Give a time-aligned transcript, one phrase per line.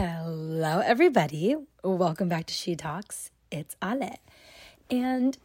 [0.00, 1.56] Hello, everybody.
[1.82, 3.32] Welcome back to She Talks.
[3.50, 4.14] It's Ale.
[4.88, 5.36] And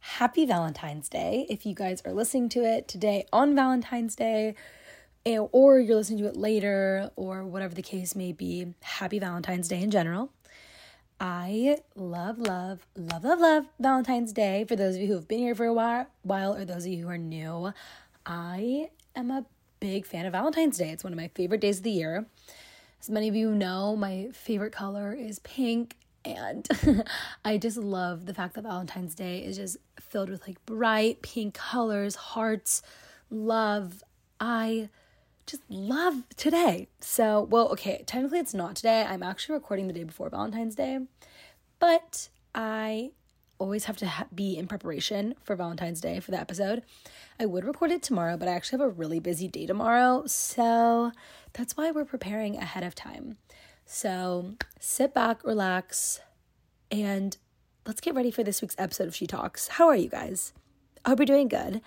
[0.00, 1.46] happy Valentine's Day.
[1.48, 4.56] If you guys are listening to it today on Valentine's Day,
[5.24, 9.68] eh, or you're listening to it later, or whatever the case may be, happy Valentine's
[9.68, 10.30] Day in general.
[11.18, 14.66] I love, love, love, love, love Valentine's Day.
[14.68, 16.92] For those of you who have been here for a while, while or those of
[16.92, 17.72] you who are new,
[18.26, 19.46] I am a
[19.80, 20.90] big fan of Valentine's Day.
[20.90, 22.26] It's one of my favorite days of the year.
[23.04, 26.66] As many of you know, my favorite color is pink, and
[27.44, 31.52] I just love the fact that Valentine's Day is just filled with like bright pink
[31.52, 32.80] colors, hearts,
[33.28, 34.02] love.
[34.40, 34.88] I
[35.44, 36.88] just love today.
[36.98, 39.02] So, well, okay, technically it's not today.
[39.02, 41.00] I'm actually recording the day before Valentine's Day,
[41.78, 43.10] but I
[43.58, 46.82] always have to ha- be in preparation for Valentine's Day for the episode.
[47.38, 50.24] I would record it tomorrow, but I actually have a really busy day tomorrow.
[50.26, 51.12] So
[51.52, 53.36] that's why we're preparing ahead of time.
[53.86, 56.20] So sit back, relax,
[56.90, 57.36] and
[57.86, 59.68] let's get ready for this week's episode of She Talks.
[59.68, 60.52] How are you guys?
[61.04, 61.80] I hope you're doing good.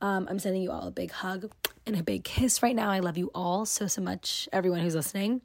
[0.00, 1.50] Um, I'm sending you all a big hug
[1.86, 2.90] and a big kiss right now.
[2.90, 5.40] I love you all so, so much, everyone who's listening.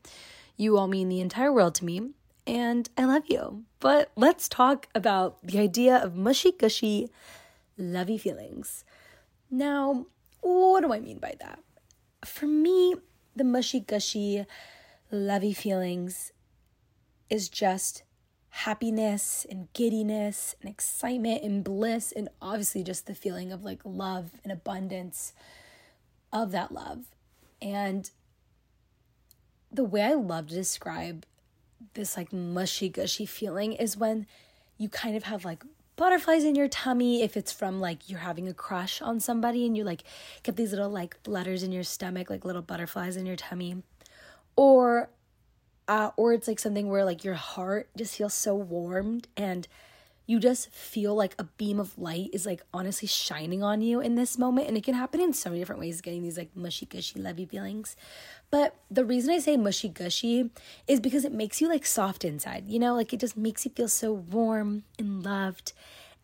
[0.57, 2.11] You all mean the entire world to me
[2.45, 3.63] and I love you.
[3.79, 7.09] But let's talk about the idea of mushy gushy,
[7.77, 8.83] lovey feelings.
[9.49, 10.07] Now,
[10.41, 11.59] what do I mean by that?
[12.25, 12.95] For me,
[13.35, 14.45] the mushy gushy,
[15.11, 16.31] lovey feelings
[17.29, 18.03] is just
[18.49, 24.31] happiness and giddiness and excitement and bliss, and obviously just the feeling of like love
[24.43, 25.33] and abundance
[26.31, 27.05] of that love.
[27.61, 28.09] And
[29.71, 31.25] the way I love to describe
[31.93, 34.25] this like mushy gushy feeling is when
[34.77, 35.63] you kind of have like
[35.95, 37.21] butterflies in your tummy.
[37.21, 40.03] If it's from like you're having a crush on somebody and you like
[40.43, 43.83] get these little like flutters in your stomach like little butterflies in your tummy.
[44.55, 45.09] Or
[45.87, 49.67] uh or it's like something where like your heart just feels so warmed and
[50.25, 54.15] you just feel like a beam of light is like honestly shining on you in
[54.15, 56.85] this moment and it can happen in so many different ways getting these like mushy
[56.85, 57.95] gushy lovey feelings.
[58.49, 60.49] But the reason i say mushy gushy
[60.87, 62.95] is because it makes you like soft inside you know?
[62.95, 65.73] Like it just makes you feel so warm and loved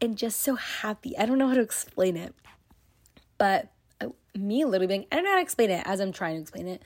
[0.02, 1.18] and just so happy.
[1.18, 2.34] I don't know how to explain it
[3.40, 3.72] but
[4.02, 6.42] uh, me literally being i don't know how to explain it as i'm trying to
[6.42, 6.84] explain it.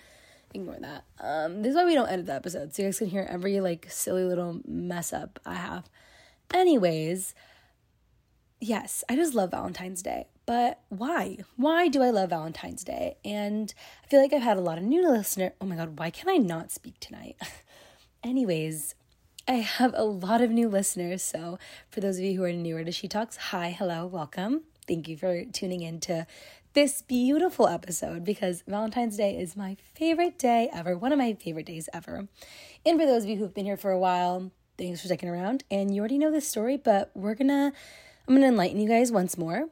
[0.55, 1.03] Ignore that.
[1.19, 3.59] Um this is why we don't edit the episode so you guys can hear every
[3.59, 5.89] like silly little mess up i have
[6.53, 7.33] Anyways,
[8.61, 10.27] yes, I just love Valentine's Day.
[10.45, 11.39] But why?
[11.55, 13.17] Why do I love Valentine's Day?
[13.25, 15.53] And I feel like I've had a lot of new listeners.
[15.59, 17.37] Oh my God, why can I not speak tonight?
[18.23, 18.93] Anyways,
[19.47, 21.23] I have a lot of new listeners.
[21.23, 21.57] So
[21.89, 24.61] for those of you who are newer to She Talks, hi, hello, welcome.
[24.87, 26.27] Thank you for tuning in to
[26.73, 31.65] this beautiful episode because Valentine's Day is my favorite day ever, one of my favorite
[31.65, 32.27] days ever.
[32.85, 35.63] And for those of you who've been here for a while, Thanks for sticking around.
[35.69, 37.73] And you already know this story, but we're gonna,
[38.27, 39.69] I'm gonna enlighten you guys once more.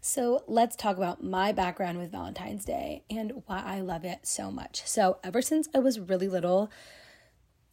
[0.00, 4.50] So let's talk about my background with Valentine's Day and why I love it so
[4.50, 4.82] much.
[4.84, 6.70] So, ever since I was really little,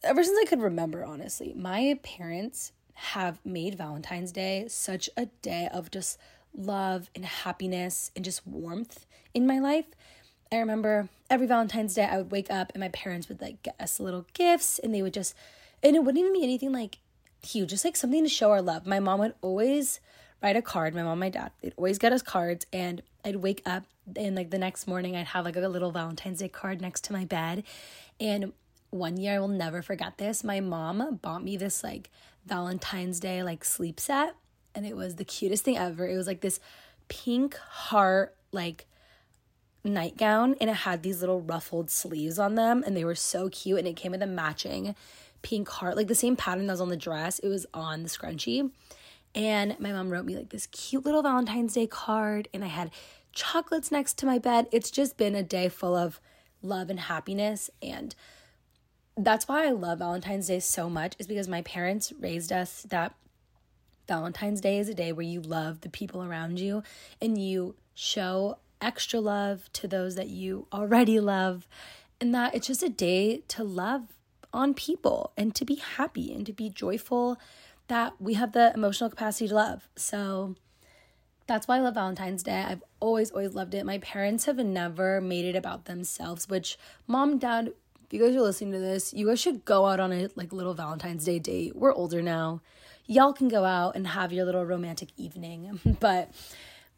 [0.02, 5.68] ever since I could remember, honestly, my parents have made Valentine's Day such a day
[5.74, 6.18] of just
[6.56, 9.86] love and happiness and just warmth in my life.
[10.50, 13.76] I remember every Valentine's Day I would wake up and my parents would like get
[13.80, 15.34] us little gifts and they would just
[15.82, 16.98] and it wouldn't even be anything like
[17.44, 18.86] huge, just like something to show our love.
[18.86, 20.00] My mom would always
[20.42, 20.94] write a card.
[20.94, 23.84] My mom, my dad, they'd always get us cards, and I'd wake up
[24.16, 27.12] and like the next morning, I'd have like a little Valentine's Day card next to
[27.12, 27.64] my bed.
[28.20, 28.52] And
[28.90, 30.44] one year, I will never forget this.
[30.44, 32.10] My mom bought me this like
[32.46, 34.34] Valentine's Day like sleep set,
[34.74, 36.06] and it was the cutest thing ever.
[36.06, 36.60] It was like this
[37.08, 38.86] pink heart like
[39.84, 43.78] nightgown, and it had these little ruffled sleeves on them, and they were so cute.
[43.78, 44.94] And it came with a matching
[45.42, 48.08] pink heart, like the same pattern that was on the dress, it was on the
[48.08, 48.70] scrunchie.
[49.34, 52.90] And my mom wrote me like this cute little Valentine's Day card, and I had
[53.32, 54.66] chocolates next to my bed.
[54.72, 56.20] It's just been a day full of
[56.60, 57.70] love and happiness.
[57.82, 58.14] And
[59.16, 63.14] that's why I love Valentine's Day so much, is because my parents raised us that
[64.06, 66.82] Valentine's Day is a day where you love the people around you
[67.20, 71.66] and you show extra love to those that you already love.
[72.20, 74.02] And that it's just a day to love
[74.52, 77.38] on people and to be happy and to be joyful
[77.88, 79.88] that we have the emotional capacity to love.
[79.96, 80.54] So
[81.46, 82.64] that's why I love Valentine's Day.
[82.66, 83.84] I've always, always loved it.
[83.84, 87.72] My parents have never made it about themselves, which mom, dad,
[88.04, 90.52] if you guys are listening to this, you guys should go out on a like
[90.52, 91.76] little Valentine's Day date.
[91.76, 92.60] We're older now.
[93.06, 95.80] Y'all can go out and have your little romantic evening.
[96.00, 96.30] but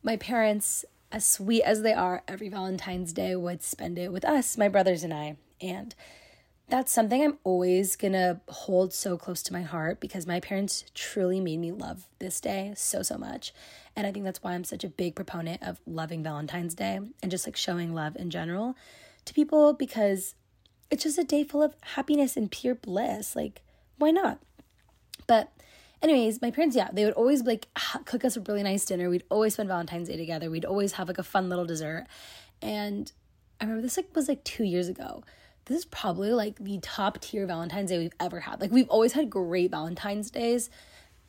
[0.02, 4.58] my parents, as sweet as they are, every Valentine's Day would spend it with us,
[4.58, 5.36] my brothers and I.
[5.60, 5.94] And
[6.68, 11.38] that's something I'm always gonna hold so close to my heart because my parents truly
[11.38, 13.52] made me love this day so, so much.
[13.94, 17.30] And I think that's why I'm such a big proponent of loving Valentine's Day and
[17.30, 18.76] just like showing love in general
[19.26, 20.34] to people because
[20.90, 23.36] it's just a day full of happiness and pure bliss.
[23.36, 23.62] Like,
[23.98, 24.38] why not?
[25.26, 25.52] But,
[26.02, 27.68] anyways, my parents, yeah, they would always like
[28.04, 29.08] cook us a really nice dinner.
[29.10, 30.50] We'd always spend Valentine's Day together.
[30.50, 32.06] We'd always have like a fun little dessert.
[32.60, 33.10] And
[33.60, 35.22] I remember this like was like two years ago
[35.66, 38.60] this is probably like the top tier Valentine's Day we've ever had.
[38.60, 40.70] Like we've always had great Valentine's days.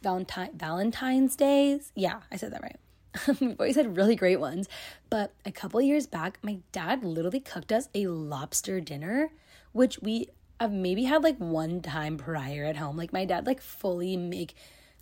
[0.02, 1.92] Valentine Valentine's days.
[1.96, 2.80] Yeah, I said that right.
[3.40, 4.68] we've always had really great ones.
[5.10, 9.32] But a couple years back, my dad literally cooked us a lobster dinner,
[9.72, 10.30] which we
[10.60, 12.98] have maybe had like one time prior at home.
[12.98, 14.54] Like my dad like fully make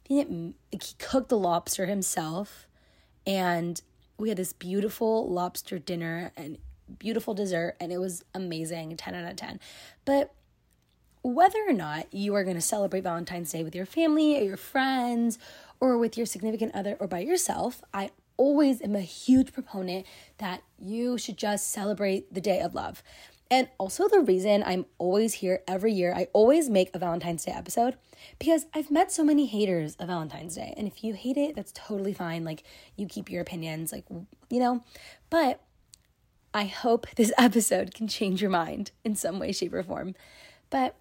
[0.04, 0.54] he,
[1.00, 2.68] cooked the lobster himself
[3.26, 3.82] and
[4.18, 6.58] we had this beautiful lobster dinner and
[7.00, 9.60] beautiful dessert and it was amazing 10 out of 10
[10.06, 10.34] but
[11.22, 14.58] whether or not you are going to celebrate valentine's day with your family or your
[14.58, 15.40] friends
[15.80, 20.06] or with your significant other or by yourself i always am a huge proponent
[20.38, 23.04] that you should just celebrate the day of love.
[23.52, 27.52] And also the reason i'm always here every year i always make a valentine's day
[27.52, 27.98] episode
[28.40, 30.74] because i've met so many haters of valentine's day.
[30.76, 32.44] And if you hate it that's totally fine.
[32.44, 32.64] Like
[32.96, 34.06] you keep your opinions like
[34.50, 34.84] you know?
[35.30, 35.62] But
[36.54, 40.16] I hope this episode can change your mind in some way, shape, or form.
[40.70, 40.96] But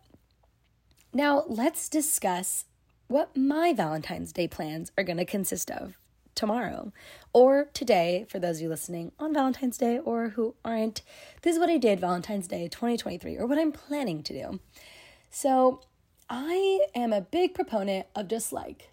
[1.13, 2.65] now let's discuss
[3.09, 5.99] what my Valentine's Day plans are going to consist of
[6.35, 6.93] tomorrow
[7.33, 11.03] or today for those of you listening on Valentine's Day or who aren't.
[11.43, 14.61] This is what I did Valentine's Day 2023 or what I'm planning to do.
[15.31, 15.81] So,
[16.31, 18.92] I am a big proponent of just like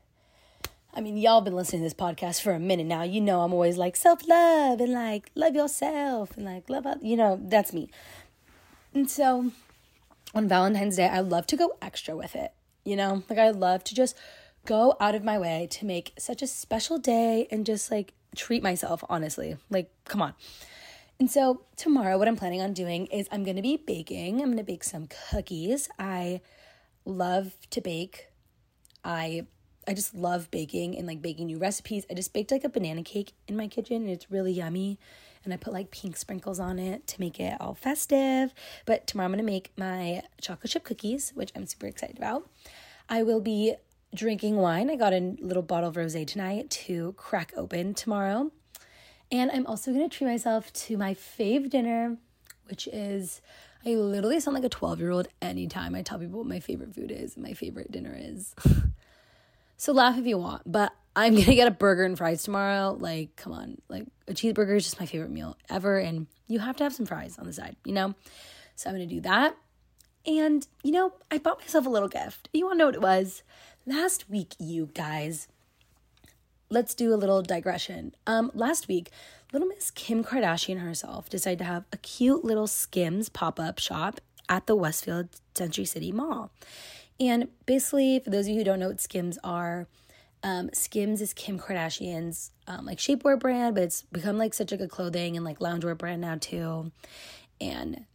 [0.93, 3.03] I mean, y'all been listening to this podcast for a minute now.
[3.03, 7.15] You know, I'm always like self love and like love yourself and like love, you
[7.15, 7.89] know, that's me.
[8.93, 9.51] And so
[10.33, 12.53] on Valentine's Day, I love to go extra with it.
[12.83, 14.15] You know, like I love to just
[14.65, 18.63] go out of my way to make such a special day and just like treat
[18.63, 19.57] myself, honestly.
[19.69, 20.33] Like, come on.
[21.19, 24.41] And so tomorrow, what I'm planning on doing is I'm gonna be baking.
[24.41, 25.89] I'm gonna bake some cookies.
[25.99, 26.41] I
[27.05, 28.27] love to bake.
[29.03, 29.45] I
[29.89, 32.05] I just love baking and like baking new recipes.
[32.11, 34.99] I just baked like a banana cake in my kitchen and it's really yummy.
[35.43, 38.53] And I put like pink sprinkles on it to make it all festive.
[38.85, 42.47] But tomorrow I'm gonna make my chocolate chip cookies, which I'm super excited about.
[43.09, 43.73] I will be
[44.13, 44.91] drinking wine.
[44.91, 48.51] I got a little bottle of rose tonight to crack open tomorrow.
[49.31, 52.17] And I'm also gonna treat myself to my fave dinner,
[52.65, 53.41] which is
[53.83, 56.93] I literally sound like a 12 year old anytime I tell people what my favorite
[56.93, 58.53] food is and my favorite dinner is.
[59.79, 62.97] So laugh if you want, but I'm gonna get a burger and fries tomorrow.
[62.99, 66.75] Like, come on, like a cheeseburger is just my favorite meal ever, and you have
[66.77, 68.13] to have some fries on the side, you know?
[68.75, 69.55] So I'm gonna do that.
[70.25, 72.49] And, you know, I bought myself a little gift.
[72.51, 73.41] You wanna know what it was?
[73.85, 75.47] Last week, you guys,
[76.69, 78.13] let's do a little digression.
[78.27, 79.11] Um, last week,
[79.53, 84.19] little Miss Kim Kardashian herself decided to have a cute little Skims pop up shop
[84.49, 86.51] at the Westfield Century City Mall.
[87.19, 89.87] And basically, for those of you who don't know what Skims are,
[90.41, 94.77] um, Skims is Kim Kardashian's um, like shapewear brand, but it's become like such a
[94.77, 96.91] good clothing and like loungewear brand now too.
[97.59, 98.05] And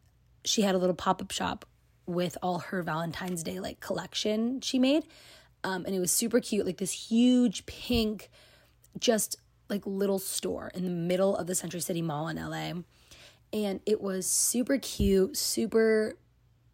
[0.45, 1.67] she had a little pop up shop
[2.07, 5.05] with all her Valentine's Day like collection she made,
[5.65, 8.31] um, and it was super cute, like this huge pink,
[8.99, 9.37] just
[9.69, 12.83] like little store in the middle of the Century City Mall in LA.
[13.53, 16.17] And it was super cute, super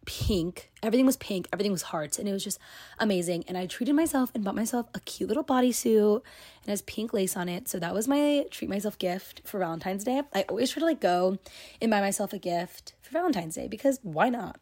[0.05, 0.71] pink.
[0.81, 2.59] Everything was pink, everything was hearts, and it was just
[2.99, 3.43] amazing.
[3.47, 6.21] And I treated myself and bought myself a cute little bodysuit
[6.63, 7.67] and has pink lace on it.
[7.67, 10.21] So that was my treat myself gift for Valentine's Day.
[10.33, 11.37] I always try to like go
[11.81, 14.59] and buy myself a gift for Valentine's Day because why not?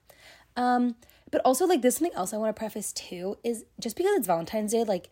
[0.55, 0.95] Um,
[1.31, 4.27] but also like this something else I want to preface too is just because it's
[4.27, 5.09] Valentine's Day, like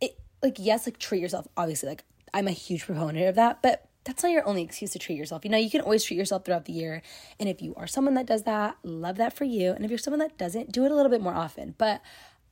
[0.00, 1.48] it like yes, like treat yourself.
[1.56, 4.98] Obviously, like I'm a huge proponent of that, but that's not your only excuse to
[4.98, 5.44] treat yourself.
[5.44, 7.02] You know, you can always treat yourself throughout the year.
[7.40, 9.72] And if you are someone that does that, love that for you.
[9.72, 11.74] And if you're someone that doesn't, do it a little bit more often.
[11.76, 12.00] But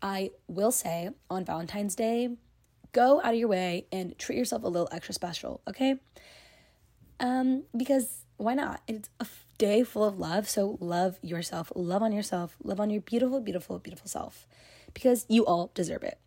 [0.03, 2.31] I will say on Valentine's Day,
[2.93, 5.97] go out of your way and treat yourself a little extra special, okay?
[7.21, 8.81] Um, because why not?
[8.89, 10.49] It's a day full of love.
[10.49, 14.47] So love yourself, love on yourself, love on your beautiful, beautiful, beautiful self
[14.93, 16.19] because you all deserve it.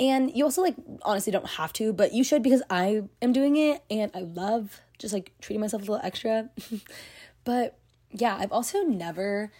[0.00, 3.56] And you also like honestly don't have to, but you should because I am doing
[3.56, 6.50] it and I love just like treating myself a little extra.
[7.44, 7.78] but
[8.12, 9.50] yeah, I've also never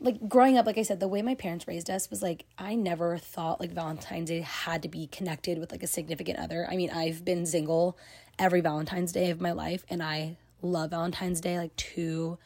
[0.00, 2.74] like growing up like I said the way my parents raised us was like I
[2.74, 6.66] never thought like Valentine's Day had to be connected with like a significant other.
[6.68, 7.96] I mean, I've been single
[8.38, 12.38] every Valentine's Day of my life and I love Valentine's Day like to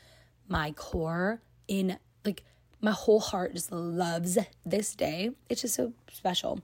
[0.49, 2.45] my core in like
[2.81, 5.31] my whole heart just loves this day.
[5.49, 6.61] It's just so special.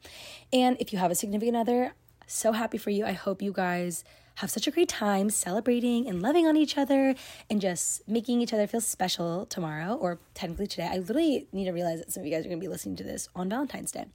[0.53, 1.95] And if you have a significant other,
[2.27, 3.05] so happy for you.
[3.05, 4.05] I hope you guys
[4.37, 7.15] have such a great time celebrating and loving on each other
[7.51, 10.89] and just making each other feel special tomorrow or technically today.
[10.91, 12.97] I literally need to realize that some of you guys are going to be listening
[12.97, 14.07] to this on Valentine's Day.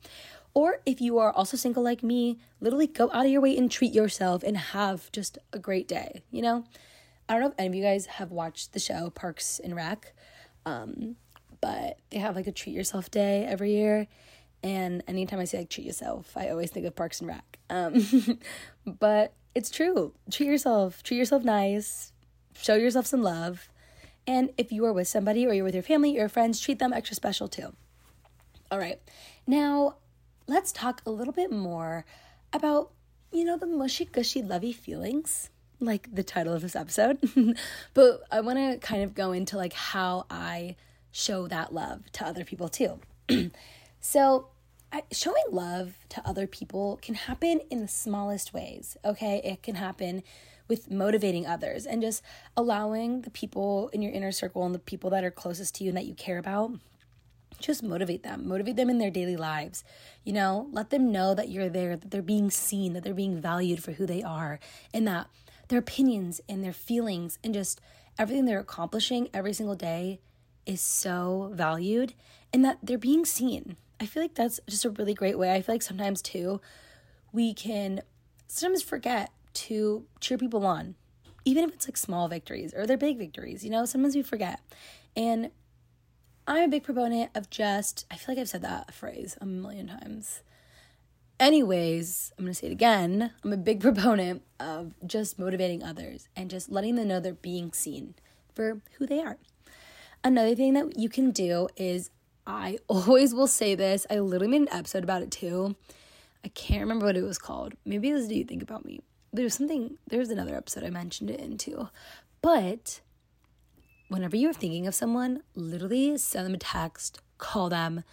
[0.53, 3.69] Or if you are also single like me, literally go out of your way and
[3.69, 6.63] treat yourself and have just a great day, you know?
[7.29, 10.13] I don't know if any of you guys have watched the show Parks and Rec,
[10.65, 11.17] um,
[11.61, 14.07] but they have like a treat yourself day every year.
[14.63, 17.59] And anytime I say like treat yourself, I always think of Parks and Rec.
[17.69, 18.39] Um,
[18.85, 20.13] but it's true.
[20.31, 22.11] Treat yourself, treat yourself nice,
[22.53, 23.69] show yourself some love.
[24.25, 26.91] And if you are with somebody or you're with your family or friends, treat them
[26.91, 27.73] extra special too.
[28.69, 28.99] All right.
[29.45, 29.95] Now,
[30.47, 32.05] let's talk a little bit more
[32.51, 32.91] about,
[33.31, 35.49] you know, the mushy gushy lovey feelings,
[35.79, 37.17] like the title of this episode.
[37.93, 40.75] but I want to kind of go into like how I
[41.11, 42.99] show that love to other people too.
[43.99, 44.47] so,
[44.91, 49.41] I, showing love to other people can happen in the smallest ways, okay?
[49.43, 50.23] It can happen
[50.67, 52.21] with motivating others and just
[52.55, 55.89] allowing the people in your inner circle and the people that are closest to you
[55.89, 56.71] and that you care about
[57.59, 59.83] just motivate them motivate them in their daily lives
[60.23, 63.39] you know let them know that you're there that they're being seen that they're being
[63.39, 64.59] valued for who they are
[64.93, 65.27] and that
[65.69, 67.81] their opinions and their feelings and just
[68.19, 70.19] everything they're accomplishing every single day
[70.67, 72.13] is so valued
[72.53, 75.61] and that they're being seen i feel like that's just a really great way i
[75.61, 76.61] feel like sometimes too
[77.31, 78.01] we can
[78.47, 80.93] sometimes forget to cheer people on
[81.45, 84.59] even if it's like small victories or they're big victories you know sometimes we forget
[85.15, 85.49] and
[86.49, 89.87] I'm a big proponent of just, I feel like I've said that phrase a million
[89.87, 90.43] times.
[91.41, 93.31] Anyways, I'm to say it again.
[93.43, 97.73] I'm a big proponent of just motivating others and just letting them know they're being
[97.73, 98.15] seen
[98.55, 99.37] for who they are.
[100.23, 102.09] Another thing that you can do is
[102.45, 104.05] I always will say this.
[104.09, 105.75] I literally made an episode about it too.
[106.43, 107.73] I can't remember what it was called.
[107.85, 109.01] Maybe it was Do You Think About Me?
[109.33, 111.89] There's something, there's another episode I mentioned it in too.
[112.41, 113.01] But
[114.07, 118.03] whenever you're thinking of someone, literally send them a text, call them,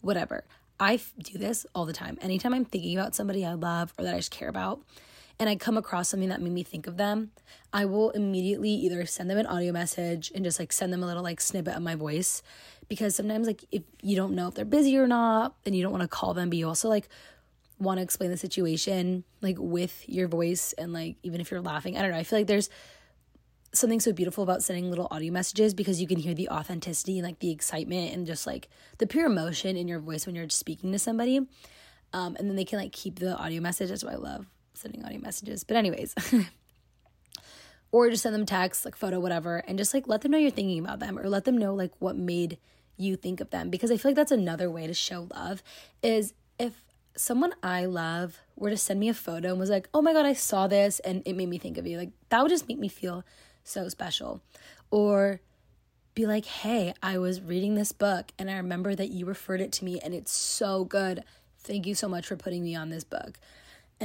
[0.00, 0.44] whatever.
[0.80, 2.18] I do this all the time.
[2.20, 4.80] Anytime I'm thinking about somebody I love or that I just care about,
[5.38, 7.32] and I come across something that made me think of them,
[7.72, 11.06] I will immediately either send them an audio message and just like send them a
[11.06, 12.42] little like snippet of my voice.
[12.88, 15.90] Because sometimes, like, if you don't know if they're busy or not, and you don't
[15.90, 17.08] want to call them, but you also like
[17.78, 21.96] want to explain the situation like with your voice and like even if you're laughing,
[21.96, 22.18] I don't know.
[22.18, 22.70] I feel like there's
[23.72, 27.26] something so beautiful about sending little audio messages because you can hear the authenticity and
[27.26, 30.92] like the excitement and just like the pure emotion in your voice when you're speaking
[30.92, 31.38] to somebody.
[32.12, 33.88] Um, and then they can like keep the audio message.
[33.88, 35.64] That's why I love sending audio messages.
[35.64, 36.14] But anyways,
[37.92, 40.50] or just send them text, like photo, whatever, and just like let them know you're
[40.50, 42.58] thinking about them or let them know like what made
[42.96, 45.64] you think of them because I feel like that's another way to show love
[46.00, 46.84] is if
[47.16, 50.26] someone I love were to send me a photo and was like, "Oh my god,
[50.26, 52.78] I saw this and it made me think of you." Like that would just make
[52.78, 53.24] me feel
[53.64, 54.42] so special.
[54.90, 55.40] Or
[56.14, 59.72] be like, hey, I was reading this book and I remember that you referred it
[59.72, 61.24] to me and it's so good.
[61.58, 63.38] Thank you so much for putting me on this book.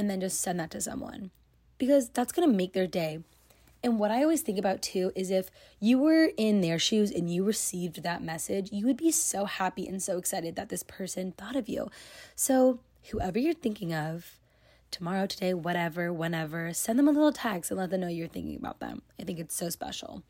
[0.00, 1.30] And then just send that to someone
[1.76, 3.18] because that's going to make their day.
[3.84, 7.30] And what I always think about too is if you were in their shoes and
[7.30, 11.32] you received that message, you would be so happy and so excited that this person
[11.32, 11.90] thought of you.
[12.34, 12.78] So,
[13.10, 14.38] whoever you're thinking of,
[14.90, 18.56] tomorrow, today, whatever, whenever, send them a little text and let them know you're thinking
[18.56, 19.02] about them.
[19.20, 20.22] I think it's so special.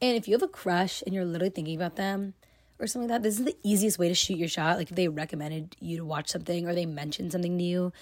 [0.00, 2.32] And if you have a crush and you're literally thinking about them
[2.78, 4.78] or something like that, this is the easiest way to shoot your shot.
[4.78, 7.92] Like if they recommended you to watch something or they mentioned something to you,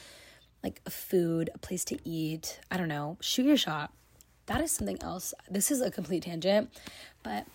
[0.67, 3.93] like a food, a place to eat, I don't know, shoot your shot.
[4.47, 5.35] That is something else.
[5.51, 6.71] This is a complete tangent,
[7.23, 7.47] but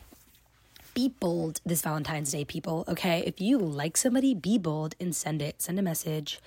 [0.93, 2.83] be bold this Valentine's Day, people.
[2.87, 3.23] Okay.
[3.25, 5.61] If you like somebody, be bold and send it.
[5.61, 6.41] Send a message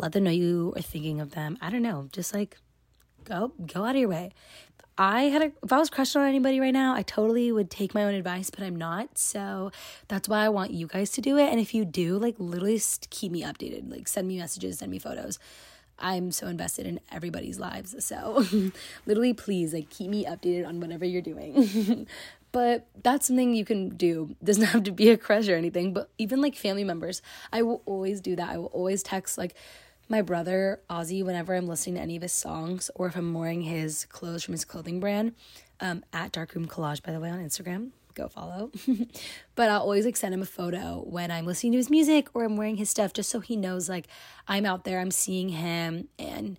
[0.00, 1.58] let them know you are thinking of them.
[1.60, 2.56] I don't know, just like
[3.24, 4.32] go go out of your way.
[4.96, 7.94] I had a, if I was crushing on anybody right now, I totally would take
[7.94, 9.16] my own advice, but I'm not.
[9.16, 9.72] So
[10.08, 11.50] that's why I want you guys to do it.
[11.50, 13.90] And if you do, like literally keep me updated.
[13.90, 15.38] Like send me messages, send me photos.
[16.00, 18.04] I'm so invested in everybody's lives.
[18.04, 18.44] So
[19.06, 22.06] literally please like keep me updated on whatever you're doing.
[22.52, 24.34] but that's something you can do.
[24.42, 27.82] Doesn't have to be a crush or anything, but even like family members, I will
[27.86, 28.48] always do that.
[28.48, 29.54] I will always text like
[30.08, 33.62] my brother Ozzy whenever I'm listening to any of his songs or if I'm wearing
[33.62, 35.34] his clothes from his clothing brand.
[35.82, 37.92] Um, at Darkroom Collage, by the way, on Instagram.
[38.20, 38.70] Go follow.
[39.54, 42.44] but I'll always like send him a photo when I'm listening to his music or
[42.44, 44.08] I'm wearing his stuff just so he knows like
[44.46, 46.58] I'm out there, I'm seeing him and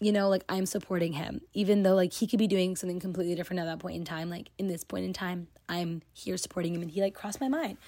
[0.00, 3.36] you know, like I'm supporting him, even though like he could be doing something completely
[3.36, 4.28] different at that point in time.
[4.28, 7.46] Like in this point in time, I'm here supporting him and he like crossed my
[7.46, 7.78] mind.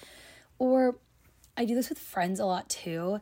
[0.57, 0.95] Or
[1.57, 3.19] I do this with friends a lot too.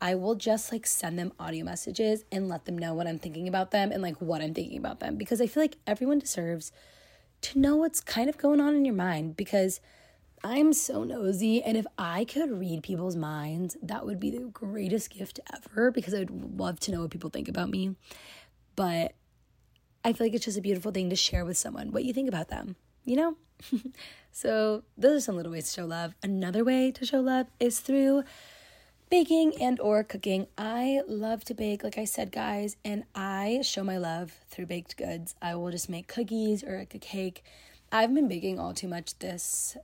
[0.00, 3.48] I will just like send them audio messages and let them know what I'm thinking
[3.48, 6.70] about them and like what I'm thinking about them because I feel like everyone deserves
[7.42, 9.80] to know what's kind of going on in your mind because
[10.44, 15.10] I'm so nosy and if I could read people's minds, that would be the greatest
[15.10, 17.96] gift ever because I'd love to know what people think about me.
[18.76, 19.14] But
[20.04, 22.28] I feel like it's just a beautiful thing to share with someone what you think
[22.28, 23.36] about them, you know?
[24.32, 26.14] so, those are some little ways to show love.
[26.22, 28.22] Another way to show love is through
[29.10, 30.46] baking and or cooking.
[30.56, 34.96] I love to bake, like I said, guys, and I show my love through baked
[34.96, 35.34] goods.
[35.40, 37.42] I will just make cookies or like a cake.
[37.90, 39.76] I've been baking all too much this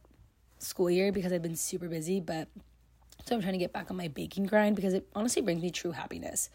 [0.58, 2.48] school year because I've been super busy, but
[3.24, 5.70] so I'm trying to get back on my baking grind because it honestly brings me
[5.70, 6.50] true happiness.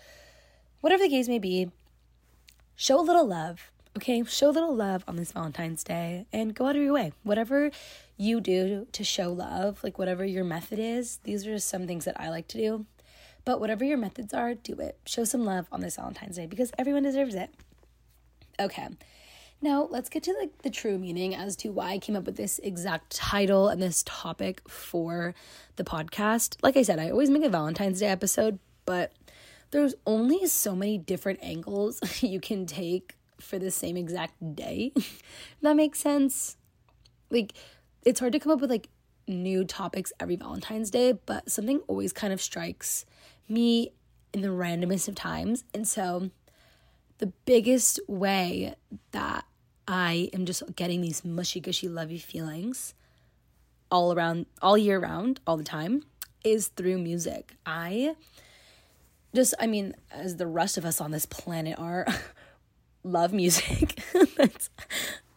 [0.81, 1.71] Whatever the case may be,
[2.75, 4.23] show a little love, okay?
[4.23, 7.13] Show a little love on this Valentine's Day and go out of your way.
[7.23, 7.71] Whatever
[8.19, 12.03] you do to show love, like whatever your method is, these are just some things
[12.05, 12.85] that I like to do.
[13.45, 14.99] But whatever your methods are, do it.
[15.05, 17.49] Show some love on this Valentine's Day because everyone deserves it.
[18.59, 18.89] Okay.
[19.61, 22.35] Now, let's get to the, the true meaning as to why I came up with
[22.35, 25.33] this exact title and this topic for
[25.77, 26.57] the podcast.
[26.61, 29.13] Like I said, I always make a Valentine's Day episode, but
[29.71, 34.91] there's only so many different angles you can take for the same exact day.
[35.61, 36.57] that makes sense.
[37.29, 37.53] Like,
[38.03, 38.89] it's hard to come up with like
[39.27, 43.05] new topics every Valentine's Day, but something always kind of strikes
[43.47, 43.93] me
[44.33, 45.63] in the randomest of times.
[45.73, 46.29] And so,
[47.19, 48.75] the biggest way
[49.11, 49.45] that
[49.87, 52.93] I am just getting these mushy gushy lovey feelings
[53.91, 56.03] all around all year round, all the time
[56.43, 57.55] is through music.
[57.65, 58.15] I
[59.35, 62.05] just I mean, as the rest of us on this planet are
[63.03, 63.99] love music.
[64.37, 64.69] That's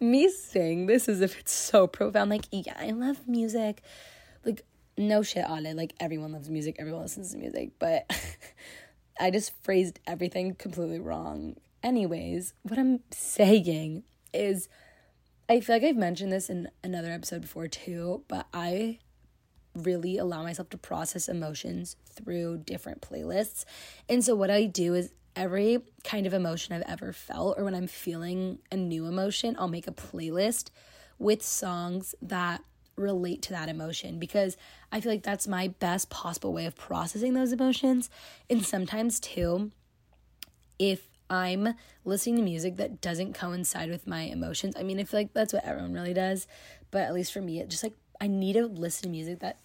[0.03, 2.29] me saying this as if it's so profound.
[2.29, 3.81] Like, yeah, I love music.
[4.45, 4.63] Like,
[4.97, 5.75] no shit on it.
[5.75, 8.09] Like, everyone loves music, everyone listens to music, but
[9.19, 11.55] I just phrased everything completely wrong.
[11.81, 14.69] Anyways, what I'm saying is
[15.49, 18.99] I feel like I've mentioned this in another episode before too, but I
[19.75, 23.65] really allow myself to process emotions through different playlists.
[24.07, 27.75] And so what I do is every kind of emotion I've ever felt or when
[27.75, 30.69] I'm feeling a new emotion, I'll make a playlist
[31.19, 32.63] with songs that
[32.95, 34.55] relate to that emotion because
[34.91, 38.09] I feel like that's my best possible way of processing those emotions.
[38.49, 39.71] And sometimes too,
[40.77, 41.73] if I'm
[42.05, 44.75] listening to music that doesn't coincide with my emotions.
[44.77, 46.47] I mean, I feel like that's what everyone really does,
[46.91, 49.59] but at least for me, it just like I need to listen to music that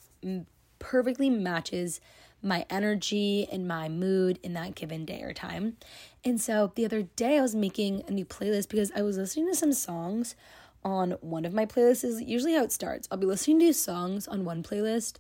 [0.79, 2.01] perfectly matches
[2.43, 5.77] my energy and my mood in that given day or time.
[6.25, 9.49] And so the other day I was making a new playlist because I was listening
[9.49, 10.37] to some songs
[10.85, 13.09] on one of my playlists is usually how it starts.
[13.11, 15.17] I'll be listening to songs on one playlist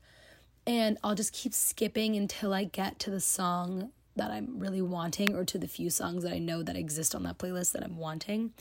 [0.66, 5.34] and I'll just keep skipping until I get to the song that I'm really wanting
[5.34, 7.96] or to the few songs that I know that exist on that playlist that I'm
[7.96, 8.52] wanting.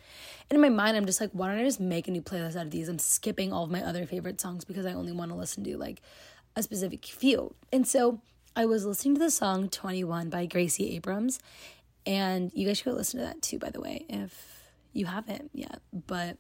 [0.49, 2.55] And in my mind, I'm just like, why don't I just make a new playlist
[2.55, 2.87] out of these?
[2.87, 5.77] I'm skipping all of my other favorite songs because I only want to listen to
[5.77, 6.01] like
[6.55, 7.53] a specific few.
[7.73, 8.21] And so
[8.57, 11.39] I was listening to the song 21 by Gracie Abrams.
[12.07, 15.51] And you guys should go listen to that too, by the way, if you haven't
[15.53, 15.79] yet.
[15.93, 16.37] But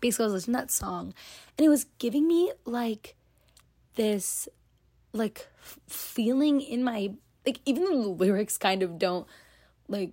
[0.00, 1.12] basically, I was listening to that song
[1.58, 3.16] and it was giving me like
[3.96, 4.48] this
[5.12, 5.46] like
[5.86, 7.12] feeling in my
[7.44, 9.26] like even though the lyrics kind of don't
[9.88, 10.12] like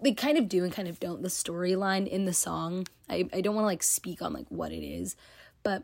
[0.00, 3.40] they kind of do and kind of don't the storyline in the song i, I
[3.40, 5.16] don't want to like speak on like what it is
[5.64, 5.82] but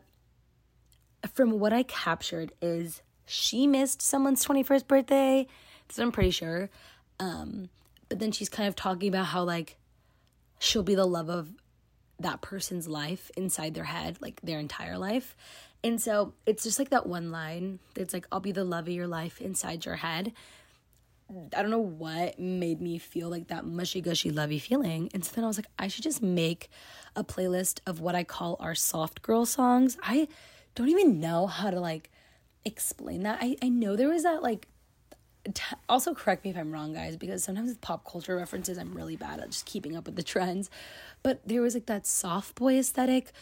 [1.33, 5.47] from what i captured is she missed someone's 21st birthday
[5.87, 6.69] this i'm pretty sure
[7.19, 7.69] um
[8.09, 9.77] but then she's kind of talking about how like
[10.59, 11.49] she'll be the love of
[12.19, 15.35] that person's life inside their head like their entire life
[15.83, 18.93] and so it's just like that one line it's like i'll be the love of
[18.93, 20.31] your life inside your head
[21.55, 25.09] I don't know what made me feel like that mushy gushy lovey feeling.
[25.13, 26.69] And so then I was like, I should just make
[27.15, 29.97] a playlist of what I call our soft girl songs.
[30.03, 30.27] I
[30.75, 32.11] don't even know how to like
[32.65, 33.39] explain that.
[33.41, 34.67] I, I know there was that like
[35.45, 38.93] T- also correct me if I'm wrong, guys, because sometimes with pop culture references, I'm
[38.93, 40.69] really bad at just keeping up with the trends.
[41.21, 43.33] But there was like that soft boy aesthetic,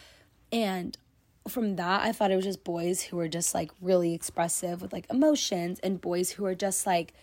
[0.50, 0.98] and
[1.46, 4.92] from that, I thought it was just boys who were just like really expressive with
[4.92, 7.14] like emotions, and boys who are just like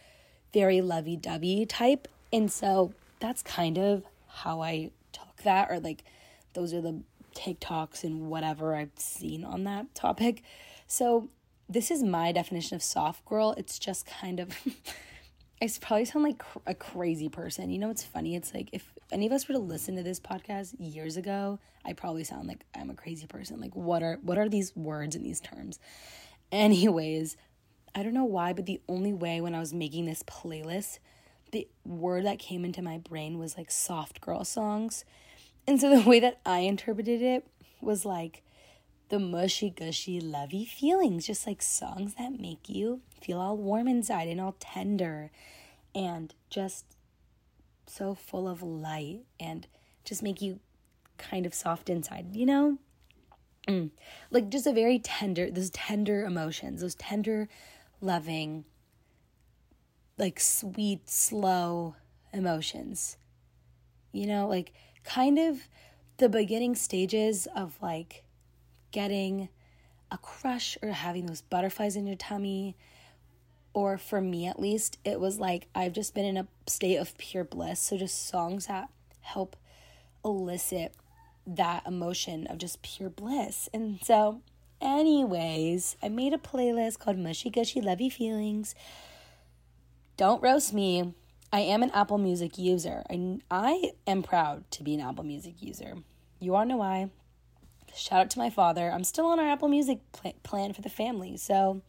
[0.53, 2.07] very lovey dovey type.
[2.31, 6.05] And so that's kind of how I took that, or like
[6.53, 7.01] those are the
[7.35, 10.41] TikToks and whatever I've seen on that topic.
[10.87, 11.27] So
[11.69, 13.53] this is my definition of soft girl.
[13.57, 14.49] It's just kind of.
[15.61, 17.69] I probably sound like a crazy person.
[17.69, 18.35] You know, it's funny.
[18.35, 21.91] It's like if any of us were to listen to this podcast years ago, I
[21.91, 23.59] probably sound like I'm a crazy person.
[23.59, 25.79] Like, what are what are these words and these terms?
[26.51, 27.35] Anyways,
[27.93, 30.99] I don't know why, but the only way when I was making this playlist,
[31.51, 35.03] the word that came into my brain was like soft girl songs.
[35.67, 37.45] And so the way that I interpreted it
[37.81, 38.43] was like
[39.09, 44.27] the mushy gushy lovey feelings, just like songs that make you feel all warm inside
[44.27, 45.31] and all tender
[45.93, 46.85] and just
[47.87, 49.67] so full of light and
[50.05, 50.59] just make you
[51.17, 52.77] kind of soft inside, you know?
[53.67, 53.89] Mm.
[54.31, 57.49] Like just a very tender, those tender emotions, those tender,
[58.01, 58.65] loving,
[60.17, 61.95] like sweet, slow
[62.31, 63.17] emotions.
[64.11, 64.71] You know, like
[65.03, 65.67] kind of
[66.17, 68.23] the beginning stages of like
[68.91, 69.49] getting
[70.11, 72.75] a crush or having those butterflies in your tummy.
[73.73, 77.17] Or for me at least, it was like I've just been in a state of
[77.17, 77.79] pure bliss.
[77.79, 78.89] So just songs that
[79.21, 79.55] help
[80.25, 80.93] elicit
[81.45, 83.69] that emotion of just pure bliss.
[83.73, 84.41] And so,
[84.81, 88.75] anyways, I made a playlist called Mushy Gushy Lovey Feelings.
[90.17, 91.13] Don't roast me.
[91.51, 93.03] I am an Apple Music user.
[93.09, 95.95] I, I am proud to be an Apple Music user.
[96.39, 97.09] You all know why.
[97.95, 98.91] Shout out to my father.
[98.91, 101.37] I'm still on our Apple Music pl- plan for the family.
[101.37, 101.81] So,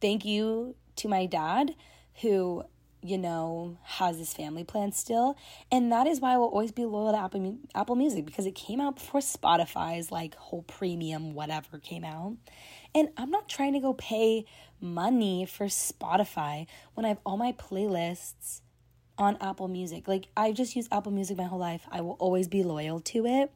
[0.00, 1.74] thank you to my dad
[2.22, 2.64] who
[3.04, 5.36] you know, has this family plan still.
[5.70, 8.54] And that is why I will always be loyal to Apple, Apple Music because it
[8.54, 12.38] came out before Spotify's like whole premium whatever came out.
[12.94, 14.46] And I'm not trying to go pay
[14.80, 18.62] money for Spotify when I have all my playlists
[19.18, 20.08] on Apple Music.
[20.08, 21.86] Like I've just used Apple Music my whole life.
[21.90, 23.52] I will always be loyal to it.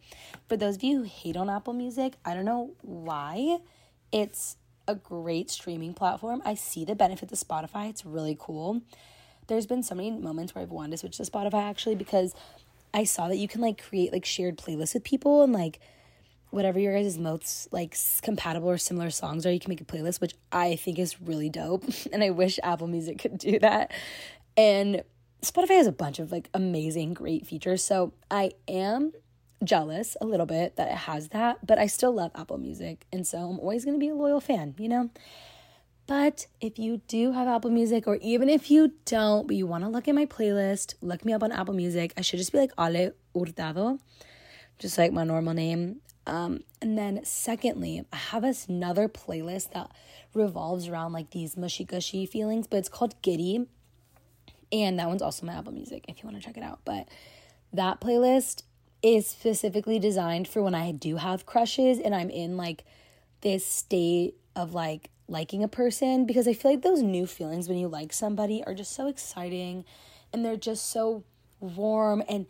[0.49, 3.59] For those of you who hate on Apple Music, I don't know why.
[4.13, 6.41] It's a great streaming platform.
[6.45, 7.91] I see the benefit to Spotify.
[7.91, 8.83] It's really cool
[9.49, 12.35] there's been so many moments where I've wanted to switch to Spotify actually because
[12.95, 15.81] I saw that you can like create like shared playlists with people and like
[16.51, 20.21] whatever your guys' most like compatible or similar songs are, you can make a playlist,
[20.21, 21.85] which I think is really dope.
[22.13, 23.91] and I wish Apple Music could do that.
[24.57, 25.03] And
[25.43, 27.83] Spotify has a bunch of like amazing, great features.
[27.83, 29.13] So I am
[29.63, 33.07] jealous a little bit that it has that, but I still love Apple Music.
[33.13, 35.11] And so I'm always going to be a loyal fan, you know?
[36.07, 39.85] But if you do have Apple Music, or even if you don't, but you want
[39.85, 42.15] to look at my playlist, look me up on Apple Music.
[42.17, 43.99] I should just be like Ale Hurtado,
[44.79, 46.01] just like my normal name.
[46.27, 49.91] Um, and then, secondly, I have another playlist that
[50.33, 53.67] revolves around like these mushy gushy feelings, but it's called Giddy.
[54.73, 56.81] And that one's also my Apple Music if you want to check it out.
[56.85, 57.09] But
[57.73, 58.63] that playlist
[59.03, 62.85] is specifically designed for when I do have crushes and I'm in like
[63.43, 67.79] this state of like liking a person because I feel like those new feelings when
[67.79, 69.85] you like somebody are just so exciting
[70.33, 71.23] and they're just so
[71.61, 72.47] warm and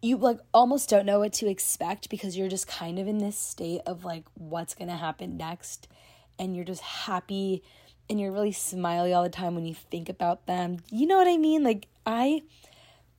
[0.00, 3.36] you like almost don't know what to expect because you're just kind of in this
[3.36, 5.88] state of like what's going to happen next
[6.38, 7.62] and you're just happy
[8.08, 10.78] and you're really smiley all the time when you think about them.
[10.90, 11.62] You know what I mean?
[11.62, 12.42] Like I